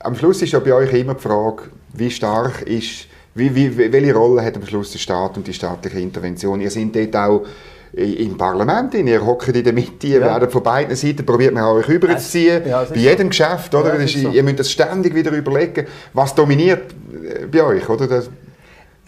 am 0.00 0.14
Schluss 0.16 0.42
ist 0.42 0.52
ja 0.52 0.58
bei 0.60 0.72
euch 0.72 0.92
immer 0.92 1.14
die 1.14 1.22
Frage, 1.22 1.64
wie 1.94 2.10
stark 2.10 2.62
ist 2.62 3.06
Wie, 3.34 3.54
wie, 3.54 3.92
welche 3.92 4.14
Rolle 4.14 4.44
hat 4.44 4.56
am 4.56 4.66
Schluss 4.66 4.92
der 4.92 4.98
Staat 4.98 5.36
und 5.38 5.46
die 5.46 5.54
staatliche 5.54 5.98
Intervention? 5.98 6.60
Ihr 6.60 6.70
seid 6.70 6.94
dort 6.94 7.16
auch 7.16 7.46
im 7.94 8.36
Parlament, 8.36 8.94
ihr 8.94 9.24
hockt 9.24 9.48
in 9.48 9.64
der 9.64 9.72
Mitte, 9.72 10.06
ihr 10.06 10.20
ja. 10.20 10.26
werdet 10.26 10.52
von 10.52 10.62
beiden 10.62 10.96
Seiten, 10.96 11.24
probiert 11.26 11.52
man 11.52 11.64
euch 11.64 11.88
rüberzuziehen, 11.88 12.66
ja, 12.66 12.84
bei 12.84 12.96
jedem 12.96 13.26
so. 13.26 13.28
Geschäft, 13.28 13.74
oder? 13.74 13.94
Ja, 13.94 14.02
ist, 14.02 14.18
so. 14.18 14.30
Ihr 14.30 14.42
müsst 14.42 14.60
das 14.60 14.70
ständig 14.70 15.14
wieder 15.14 15.30
überlegen, 15.30 15.86
was 16.12 16.34
dominiert 16.34 16.92
äh, 16.92 17.46
bei 17.46 17.62
euch, 17.62 17.88
oder? 17.88 18.06
Das, 18.06 18.30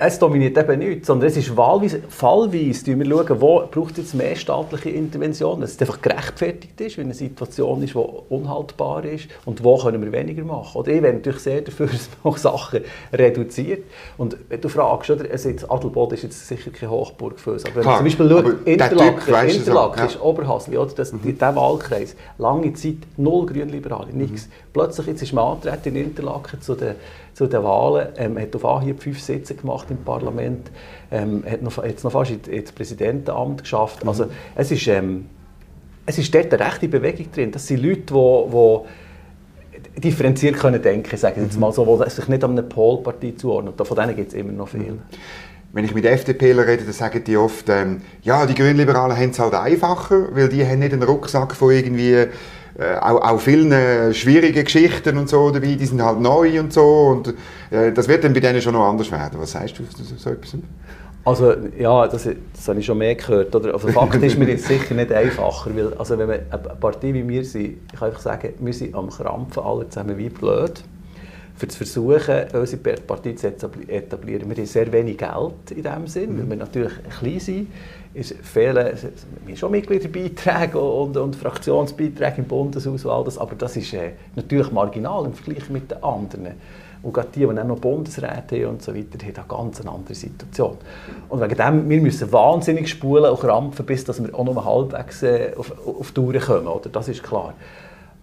es 0.06 0.18
dominiert 0.18 0.56
eben 0.58 0.78
nichts, 0.78 1.06
sondern 1.06 1.28
es 1.28 1.36
ist 1.36 1.56
wahlweise, 1.56 2.00
fallweise, 2.08 2.98
wir 2.98 3.06
schauen, 3.06 3.40
wo 3.40 3.62
braucht 3.70 3.92
es 3.92 3.98
jetzt 3.98 4.14
mehr 4.14 4.36
staatliche 4.36 4.90
Intervention, 4.90 5.60
dass 5.60 5.72
es 5.72 5.80
einfach 5.80 6.02
gerechtfertigt 6.02 6.80
ist, 6.80 6.98
wenn 6.98 7.04
eine 7.04 7.14
Situation 7.14 7.82
ist, 7.82 7.94
die 7.94 7.98
unhaltbar 7.98 9.04
ist 9.04 9.28
und 9.44 9.62
wo 9.64 9.78
können 9.78 10.02
wir 10.02 10.12
weniger 10.12 10.44
machen. 10.44 10.78
Oder 10.78 10.92
ich 10.92 11.02
wäre 11.02 11.14
natürlich 11.14 11.40
sehr 11.40 11.60
dafür, 11.60 11.86
dass 11.92 12.08
man 12.22 12.34
Sachen 12.36 12.80
reduziert. 13.12 13.84
Und 14.18 14.36
wenn 14.48 14.60
du 14.60 14.68
fragst, 14.68 15.10
oder, 15.10 15.30
also 15.30 15.48
jetzt 15.48 15.70
Adelboden 15.70 16.14
ist 16.14 16.22
jetzt 16.22 16.48
sicher 16.48 16.70
keine 16.70 16.90
Hochburg 16.90 17.38
für 17.38 17.52
uns, 17.52 17.64
aber 17.64 17.76
wenn 17.76 17.84
man 17.84 17.96
zum 17.96 18.04
Beispiel 18.04 18.28
schaut, 18.30 18.66
Interlaken, 18.66 19.48
Interlaken 19.48 19.98
so, 20.00 20.04
ist 20.06 20.14
ja. 20.14 20.20
Oberhasli, 20.20 20.78
oder, 20.78 20.92
das, 20.94 21.12
mhm. 21.12 21.38
der 21.38 21.56
Wahlkreis, 21.56 22.16
lange 22.38 22.72
Zeit 22.74 22.96
null 23.16 23.46
Grünliberale, 23.46 24.12
nichts. 24.12 24.46
Mhm. 24.46 24.52
Plötzlich 24.72 25.06
jetzt 25.06 25.22
ist 25.22 25.32
man 25.32 25.44
antreten 25.44 25.96
in 25.96 26.04
Interlaken 26.04 26.60
zu 26.60 26.74
den 26.74 26.94
zu 27.34 27.46
den 27.46 27.62
Wahlen. 27.62 28.08
Ähm, 28.16 28.38
hat 28.38 28.54
auf 28.56 28.64
Anhieb 28.64 29.02
fünf 29.02 29.20
Sitze 29.20 29.54
gemacht 29.54 29.86
im 29.90 29.98
Parlament, 29.98 30.70
ähm, 31.10 31.44
hat 31.48 31.62
noch, 31.62 31.84
jetzt 31.84 32.04
noch 32.04 32.12
fast 32.12 32.30
ins 32.30 32.72
Präsidentenamt 32.72 33.62
geschafft. 33.62 34.02
Mhm. 34.02 34.08
Also 34.08 34.26
es 34.54 34.70
ist, 34.70 34.86
ähm, 34.86 35.26
es 36.06 36.18
ist 36.18 36.34
dort 36.34 36.54
eine 36.54 36.64
rechte 36.64 36.88
Bewegung 36.88 37.30
drin. 37.32 37.50
Das 37.50 37.66
sind 37.66 37.82
Leute, 37.82 38.14
die, 38.14 39.90
die 39.96 40.00
differenziert 40.00 40.56
können 40.56 40.80
denken, 40.80 41.16
sagen 41.16 41.42
jetzt 41.42 41.54
mhm. 41.54 41.60
mal 41.60 41.72
so, 41.72 42.02
die 42.02 42.10
sich 42.10 42.28
nicht 42.28 42.44
an 42.44 42.52
eine 42.52 42.62
Polpartie 42.62 43.36
zuordnen. 43.36 43.74
Von 43.76 43.96
denen 43.96 44.16
gibt 44.16 44.28
es 44.28 44.34
immer 44.34 44.52
noch 44.52 44.68
viel. 44.68 44.92
Mhm. 44.92 45.02
Wenn 45.72 45.84
ich 45.84 45.92
mit 45.92 46.04
FDPler 46.04 46.68
rede, 46.68 46.84
dann 46.84 46.92
sagen 46.92 47.24
die 47.24 47.36
oft, 47.36 47.68
ähm, 47.68 48.02
ja, 48.22 48.46
die 48.46 48.54
Grünliberalen 48.54 49.16
haben 49.16 49.30
es 49.30 49.40
halt 49.40 49.54
einfacher, 49.54 50.28
weil 50.30 50.48
die 50.48 50.64
haben 50.64 50.78
nicht 50.78 50.92
einen 50.92 51.02
Rucksack 51.02 51.56
von 51.56 51.72
irgendwie 51.72 52.28
äh, 52.78 52.96
auch, 52.96 53.22
auch 53.22 53.40
vielen 53.40 53.70
äh, 53.72 54.12
schwierige 54.12 54.64
Geschichten 54.64 55.16
und 55.16 55.28
so 55.28 55.50
dabei, 55.50 55.74
die 55.74 55.86
sind 55.86 56.02
halt 56.02 56.20
neu 56.20 56.58
und 56.58 56.72
so 56.72 56.82
und 56.82 57.34
äh, 57.70 57.92
das 57.92 58.08
wird 58.08 58.24
dann 58.24 58.32
bei 58.32 58.40
denen 58.40 58.60
schon 58.60 58.72
noch 58.72 58.88
anders 58.88 59.10
werden. 59.12 59.38
Was 59.38 59.52
sagst 59.52 59.78
du 59.78 59.84
zu 59.84 60.02
so 60.02 60.30
etwas? 60.30 60.56
Also 61.24 61.54
ja, 61.78 62.06
das, 62.06 62.28
das 62.52 62.68
habe 62.68 62.80
ich 62.80 62.86
schon 62.86 62.98
mehr 62.98 63.14
gehört. 63.14 63.54
Oder? 63.54 63.72
Also 63.72 63.88
Fakt 63.88 64.22
ist 64.22 64.38
mir 64.38 64.48
jetzt 64.48 64.66
sicher 64.66 64.94
nicht 64.94 65.10
einfacher, 65.10 65.70
weil 65.74 65.94
also 65.94 66.18
wenn 66.18 66.28
wir 66.28 66.40
eine 66.50 66.58
Partei 66.58 67.14
wie 67.14 67.26
wir 67.26 67.44
sind, 67.44 67.78
ich 67.92 67.98
kann 67.98 68.08
einfach 68.08 68.20
sagen, 68.20 68.52
wir 68.58 68.72
sind 68.72 68.94
am 68.94 69.08
Krampfen 69.08 69.62
alle 69.62 69.88
zusammen 69.88 70.18
wie 70.18 70.28
blöd 70.28 70.84
für 71.56 71.68
zu 71.68 71.78
versuchen, 71.78 72.44
unsere 72.52 72.96
Partei 72.96 73.32
zu 73.32 73.46
etablieren. 73.46 74.50
Wir 74.50 74.56
haben 74.56 74.66
sehr 74.66 74.92
wenig 74.92 75.18
Geld 75.18 75.70
in 75.70 75.82
diesem 75.82 76.06
Sinn, 76.08 76.38
weil 76.38 76.50
wir 76.50 76.56
natürlich 76.56 76.92
klein 77.20 77.40
sind. 77.40 77.68
Es 78.16 78.32
fehlen 78.42 78.96
wir 79.44 79.56
schon 79.56 79.72
Mitgliederbeiträge 79.72 80.78
und, 80.78 81.16
und 81.16 81.34
Fraktionsbeiträge 81.34 82.38
im 82.38 82.44
Bundeshaus 82.44 83.04
und 83.04 83.10
all 83.10 83.24
das, 83.24 83.38
aber 83.38 83.56
das 83.56 83.76
ist 83.76 83.92
äh, 83.92 84.12
natürlich 84.36 84.70
marginal 84.70 85.24
im 85.24 85.34
Vergleich 85.34 85.68
mit 85.68 85.90
den 85.90 86.02
anderen. 86.02 86.52
Und 87.02 87.12
gerade 87.12 87.28
die, 87.34 87.40
die 87.40 87.46
auch 87.46 87.52
noch 87.52 87.78
Bundesräte 87.80 88.64
haben 88.64 88.74
und 88.74 88.82
so 88.82 88.94
weiter, 88.94 89.18
haben 89.18 89.34
eine 89.36 89.46
ganz 89.46 89.80
andere 89.80 90.14
Situation. 90.14 90.78
Und 91.28 91.40
wegen 91.40 91.56
dem, 91.56 91.88
wir 91.90 92.00
müssen 92.00 92.32
wahnsinnig 92.32 92.88
spulen 92.88 93.30
und 93.30 93.40
krampfen, 93.40 93.84
bis 93.84 94.04
dass 94.04 94.22
wir 94.22 94.34
auch 94.34 94.44
noch 94.44 94.64
halbwegs 94.64 95.22
äh, 95.22 95.52
auf, 95.56 95.72
auf 95.86 96.08
die 96.08 96.14
Tour 96.14 96.32
kommen, 96.38 96.66
oder? 96.68 96.88
das 96.88 97.08
ist 97.08 97.22
klar. 97.22 97.52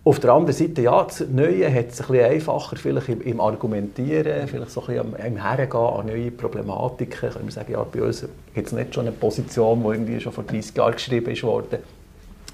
Auf 0.03 0.19
der 0.19 0.33
anderen 0.33 0.55
Seite, 0.55 0.81
ja, 0.81 1.03
das 1.03 1.23
Neue 1.29 1.71
hat 1.71 1.89
es 1.89 2.01
ein 2.01 2.07
bisschen 2.07 2.25
einfacher 2.25 2.75
vielleicht 2.75 3.09
im, 3.09 3.21
im 3.21 3.39
Argumentieren, 3.39 4.47
vielleicht 4.47 4.71
so 4.71 4.81
ein 4.87 4.87
bisschen 4.87 5.15
im 5.27 5.37
Hergehen 5.37 5.79
an 5.79 6.07
neue 6.07 6.31
Problematiken. 6.31 7.29
Können 7.29 7.45
wir 7.45 7.51
sagen, 7.51 7.73
ja, 7.73 7.83
bei 7.83 8.01
uns 8.01 8.25
gibt 8.55 8.67
es 8.67 8.73
nicht 8.73 8.95
schon 8.95 9.05
eine 9.05 9.15
Position, 9.15 9.83
die 9.83 9.89
irgendwie 9.89 10.19
schon 10.19 10.33
vor 10.33 10.43
30 10.43 10.75
Jahren 10.75 10.93
geschrieben 10.93 11.31
ist 11.31 11.43
worden. 11.43 11.79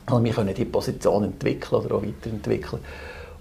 Also 0.07 0.21
wir 0.21 0.33
können 0.33 0.53
diese 0.53 0.67
Position 0.67 1.23
entwickeln 1.23 1.85
oder 1.85 1.95
auch 1.95 2.03
weiterentwickeln. 2.03 2.81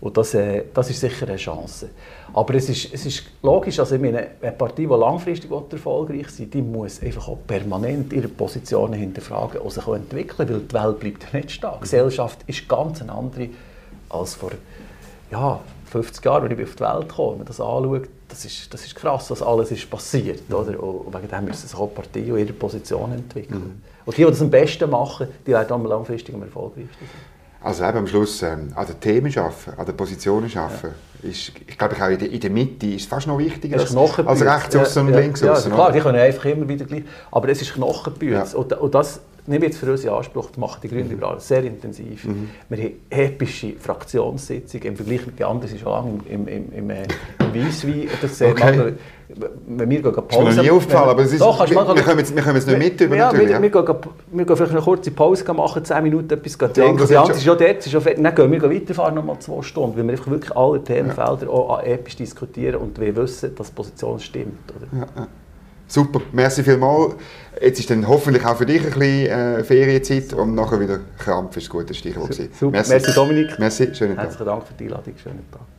Und 0.00 0.16
das, 0.16 0.34
äh, 0.34 0.62
das 0.72 0.88
ist 0.90 1.00
sicher 1.00 1.26
eine 1.26 1.36
Chance. 1.36 1.88
Aber 2.32 2.54
es 2.54 2.68
ist, 2.68 2.94
es 2.94 3.06
ist 3.06 3.24
logisch, 3.42 3.80
also 3.80 3.96
eine 3.96 4.28
Partei, 4.56 4.82
die 4.82 4.86
langfristig 4.86 5.50
erfolgreich 5.50 6.28
sein 6.28 6.48
die 6.48 6.62
muss 6.62 7.02
einfach 7.02 7.26
auch 7.26 7.38
permanent 7.44 8.12
ihre 8.12 8.28
Positionen 8.28 8.94
hinterfragen 8.94 9.60
und 9.60 9.72
sich 9.72 9.84
auch 9.84 9.96
entwickeln, 9.96 10.48
weil 10.48 10.60
die 10.60 10.72
Welt 10.74 11.00
bleibt 11.00 11.34
nicht 11.34 11.50
stehen. 11.50 11.70
Die 11.76 11.80
Gesellschaft 11.80 12.38
ist 12.46 12.68
ganz 12.68 13.02
eine 13.02 13.10
andere 13.10 13.48
als 14.08 14.34
vor 14.34 14.50
ja, 15.30 15.60
50 15.90 16.24
Jahren, 16.24 16.42
als 16.44 16.52
ich 16.52 16.64
auf 16.64 16.74
die 16.74 16.80
Welt 16.80 17.08
kam. 17.08 17.30
Wenn 17.30 17.38
man 17.38 17.46
das 17.46 17.60
anschaut, 17.60 18.08
das 18.28 18.44
ist, 18.44 18.72
das 18.72 18.84
ist 18.84 18.94
krass, 18.94 19.30
was 19.30 19.42
alles 19.42 19.70
ist 19.70 19.88
passiert. 19.90 20.42
Oder? 20.50 20.82
Und 20.82 21.14
wegen 21.14 21.28
dem 21.28 21.44
müssen 21.44 21.68
sich 21.68 21.78
auch 21.78 21.92
Parteien 21.94 22.36
ihre 22.36 22.52
Position 22.52 23.12
entwickeln. 23.12 23.60
Mhm. 23.60 23.82
Und 24.04 24.16
die, 24.16 24.24
die 24.24 24.30
das 24.30 24.40
am 24.40 24.50
besten 24.50 24.90
machen, 24.90 25.28
die 25.46 25.52
werden 25.52 25.72
am 25.72 25.86
langfristig 25.86 26.34
am 26.34 26.42
erfolgreichsten 26.42 26.94
sein. 27.00 27.36
Also 27.62 27.84
eben 27.84 27.98
am 27.98 28.06
Schluss 28.06 28.42
ähm, 28.42 28.72
an 28.74 28.86
den 28.86 29.00
Themen 29.00 29.36
arbeiten, 29.36 29.72
an 29.76 29.86
den 29.86 29.96
Positionen 29.96 30.50
arbeiten. 30.56 30.94
Ja. 31.22 31.30
Ist, 31.30 31.52
ich 31.66 31.78
glaube, 31.78 31.96
auch 31.96 32.08
in 32.08 32.18
der, 32.18 32.30
in 32.30 32.40
der 32.40 32.50
Mitte 32.50 32.86
ist 32.86 33.08
fast 33.08 33.26
noch 33.26 33.38
wichtiger 33.38 33.80
als, 33.80 33.96
als 33.96 34.42
rechts 34.42 34.76
außen 34.76 35.08
ja, 35.08 35.14
und 35.14 35.20
links 35.20 35.42
außen. 35.42 35.70
Ja, 35.70 35.74
klar, 35.74 35.92
die 35.92 36.00
können 36.00 36.18
einfach 36.18 36.44
immer 36.44 36.68
wieder 36.68 36.84
gleich. 36.84 37.02
Aber 37.32 37.48
es 37.48 37.62
ist 37.62 37.72
Knochenbüte. 37.72 38.34
Ja. 38.34 38.46
Und, 38.54 38.72
und 38.72 38.94
das 38.94 39.20
nehmen 39.46 39.62
wir 39.62 39.68
jetzt 39.68 39.78
für 39.78 39.90
uns 39.90 40.04
in 40.04 40.10
Anspruch, 40.10 40.48
das 40.48 40.58
machen 40.58 40.80
die 40.82 40.88
Grünen 40.88 41.08
Liberalen 41.08 41.40
sehr 41.40 41.64
intensiv. 41.64 42.24
Mhm. 42.24 42.50
Wir 42.68 42.84
haben 42.84 42.92
epische 43.10 43.74
Fraktionssitzungen 43.78 44.86
im 44.88 44.96
Vergleich 44.96 45.26
mit 45.26 45.38
den 45.38 45.46
anderen, 45.46 45.68
sind 45.68 45.80
schon 45.80 45.92
lange 45.92 46.20
im, 46.28 46.48
im, 46.48 46.72
im, 46.72 46.90
äh, 46.90 47.02
im 47.38 47.66
Weisswein. 47.66 48.08
Das 48.20 48.38
sehr 48.38 48.50
okay. 48.50 48.76
mal, 48.76 48.94
wenn 49.66 49.90
wir 49.90 50.02
gehen 50.02 50.12
Pause... 50.12 50.44
Das 50.44 50.50
ist 50.50 50.56
mir 50.56 50.62
nie 50.62 50.70
aufgefallen, 50.70 51.08
aber 51.08 51.22
es 51.22 51.32
ist, 51.32 51.40
doch, 51.40 51.58
wir, 51.58 51.76
wir, 51.76 52.02
kommen 52.02 52.18
jetzt, 52.18 52.34
wir 52.34 52.42
kommen 52.42 52.56
jetzt 52.56 52.68
nicht 52.68 52.78
mit 52.78 53.00
über 53.00 53.16
ja, 53.16 53.32
natürlich. 53.32 53.50
Wir, 53.50 53.62
wir, 53.62 53.70
gehen, 53.70 53.96
wir 54.32 54.44
gehen 54.44 54.56
vielleicht 54.56 54.72
eine 54.72 54.80
kurze 54.80 55.10
Pause 55.10 55.52
machen, 55.52 55.84
10 55.84 56.02
Minuten 56.02 56.32
etwas 56.32 56.58
trinken. 56.58 56.74
Die 56.74 57.16
andere 57.16 57.32
ist 57.32 57.44
schon 57.44 57.58
dort, 57.58 57.78
ist 57.78 57.90
schon 57.90 58.00
fertig. 58.00 58.22
Dann 58.22 58.34
gehen 58.34 58.52
wir 58.52 58.70
weiterfahren, 58.70 59.14
nochmal 59.14 59.38
zwei 59.40 59.62
Stunden, 59.62 59.96
weil 59.96 60.04
wir 60.04 60.12
einfach 60.12 60.30
wirklich 60.30 60.56
alle 60.56 60.82
Themenfelder 60.82 61.42
ja. 61.42 61.48
auch 61.48 61.82
episch 61.82 62.16
diskutieren 62.16 62.76
und 62.76 63.00
wir 63.00 63.16
wissen, 63.16 63.54
dass 63.54 63.68
die 63.68 63.74
Position 63.74 64.20
stimmt. 64.20 64.72
Oder? 64.76 65.00
Ja, 65.00 65.06
ja. 65.16 65.26
Super, 65.88 66.20
merci 66.32 66.64
vielmals. 66.64 67.14
Jetzt 67.60 67.80
ist 67.80 67.90
dann 67.90 68.06
hoffentlich 68.06 68.44
auch 68.44 68.56
für 68.56 68.66
dich 68.66 68.82
ein 68.82 68.90
bisschen 68.90 69.26
äh, 69.26 69.64
Ferienzeit 69.64 70.32
und 70.34 70.54
nachher 70.54 70.78
wieder 70.78 71.00
Krampf 71.18 71.56
ist 71.56 71.68
ein 71.68 71.70
gutes 71.70 71.96
Stichwort. 71.96 72.34
Super, 72.34 72.70
merci. 72.70 72.92
merci 72.92 73.12
Dominik. 73.14 73.58
Merci, 73.58 73.94
schönen 73.94 74.16
Tag. 74.16 74.24
Herzlichen 74.24 74.46
Dank 74.46 74.66
für 74.66 74.74
die 74.74 74.84
Einladung, 74.84 75.14
schönen 75.16 75.50
Tag. 75.50 75.75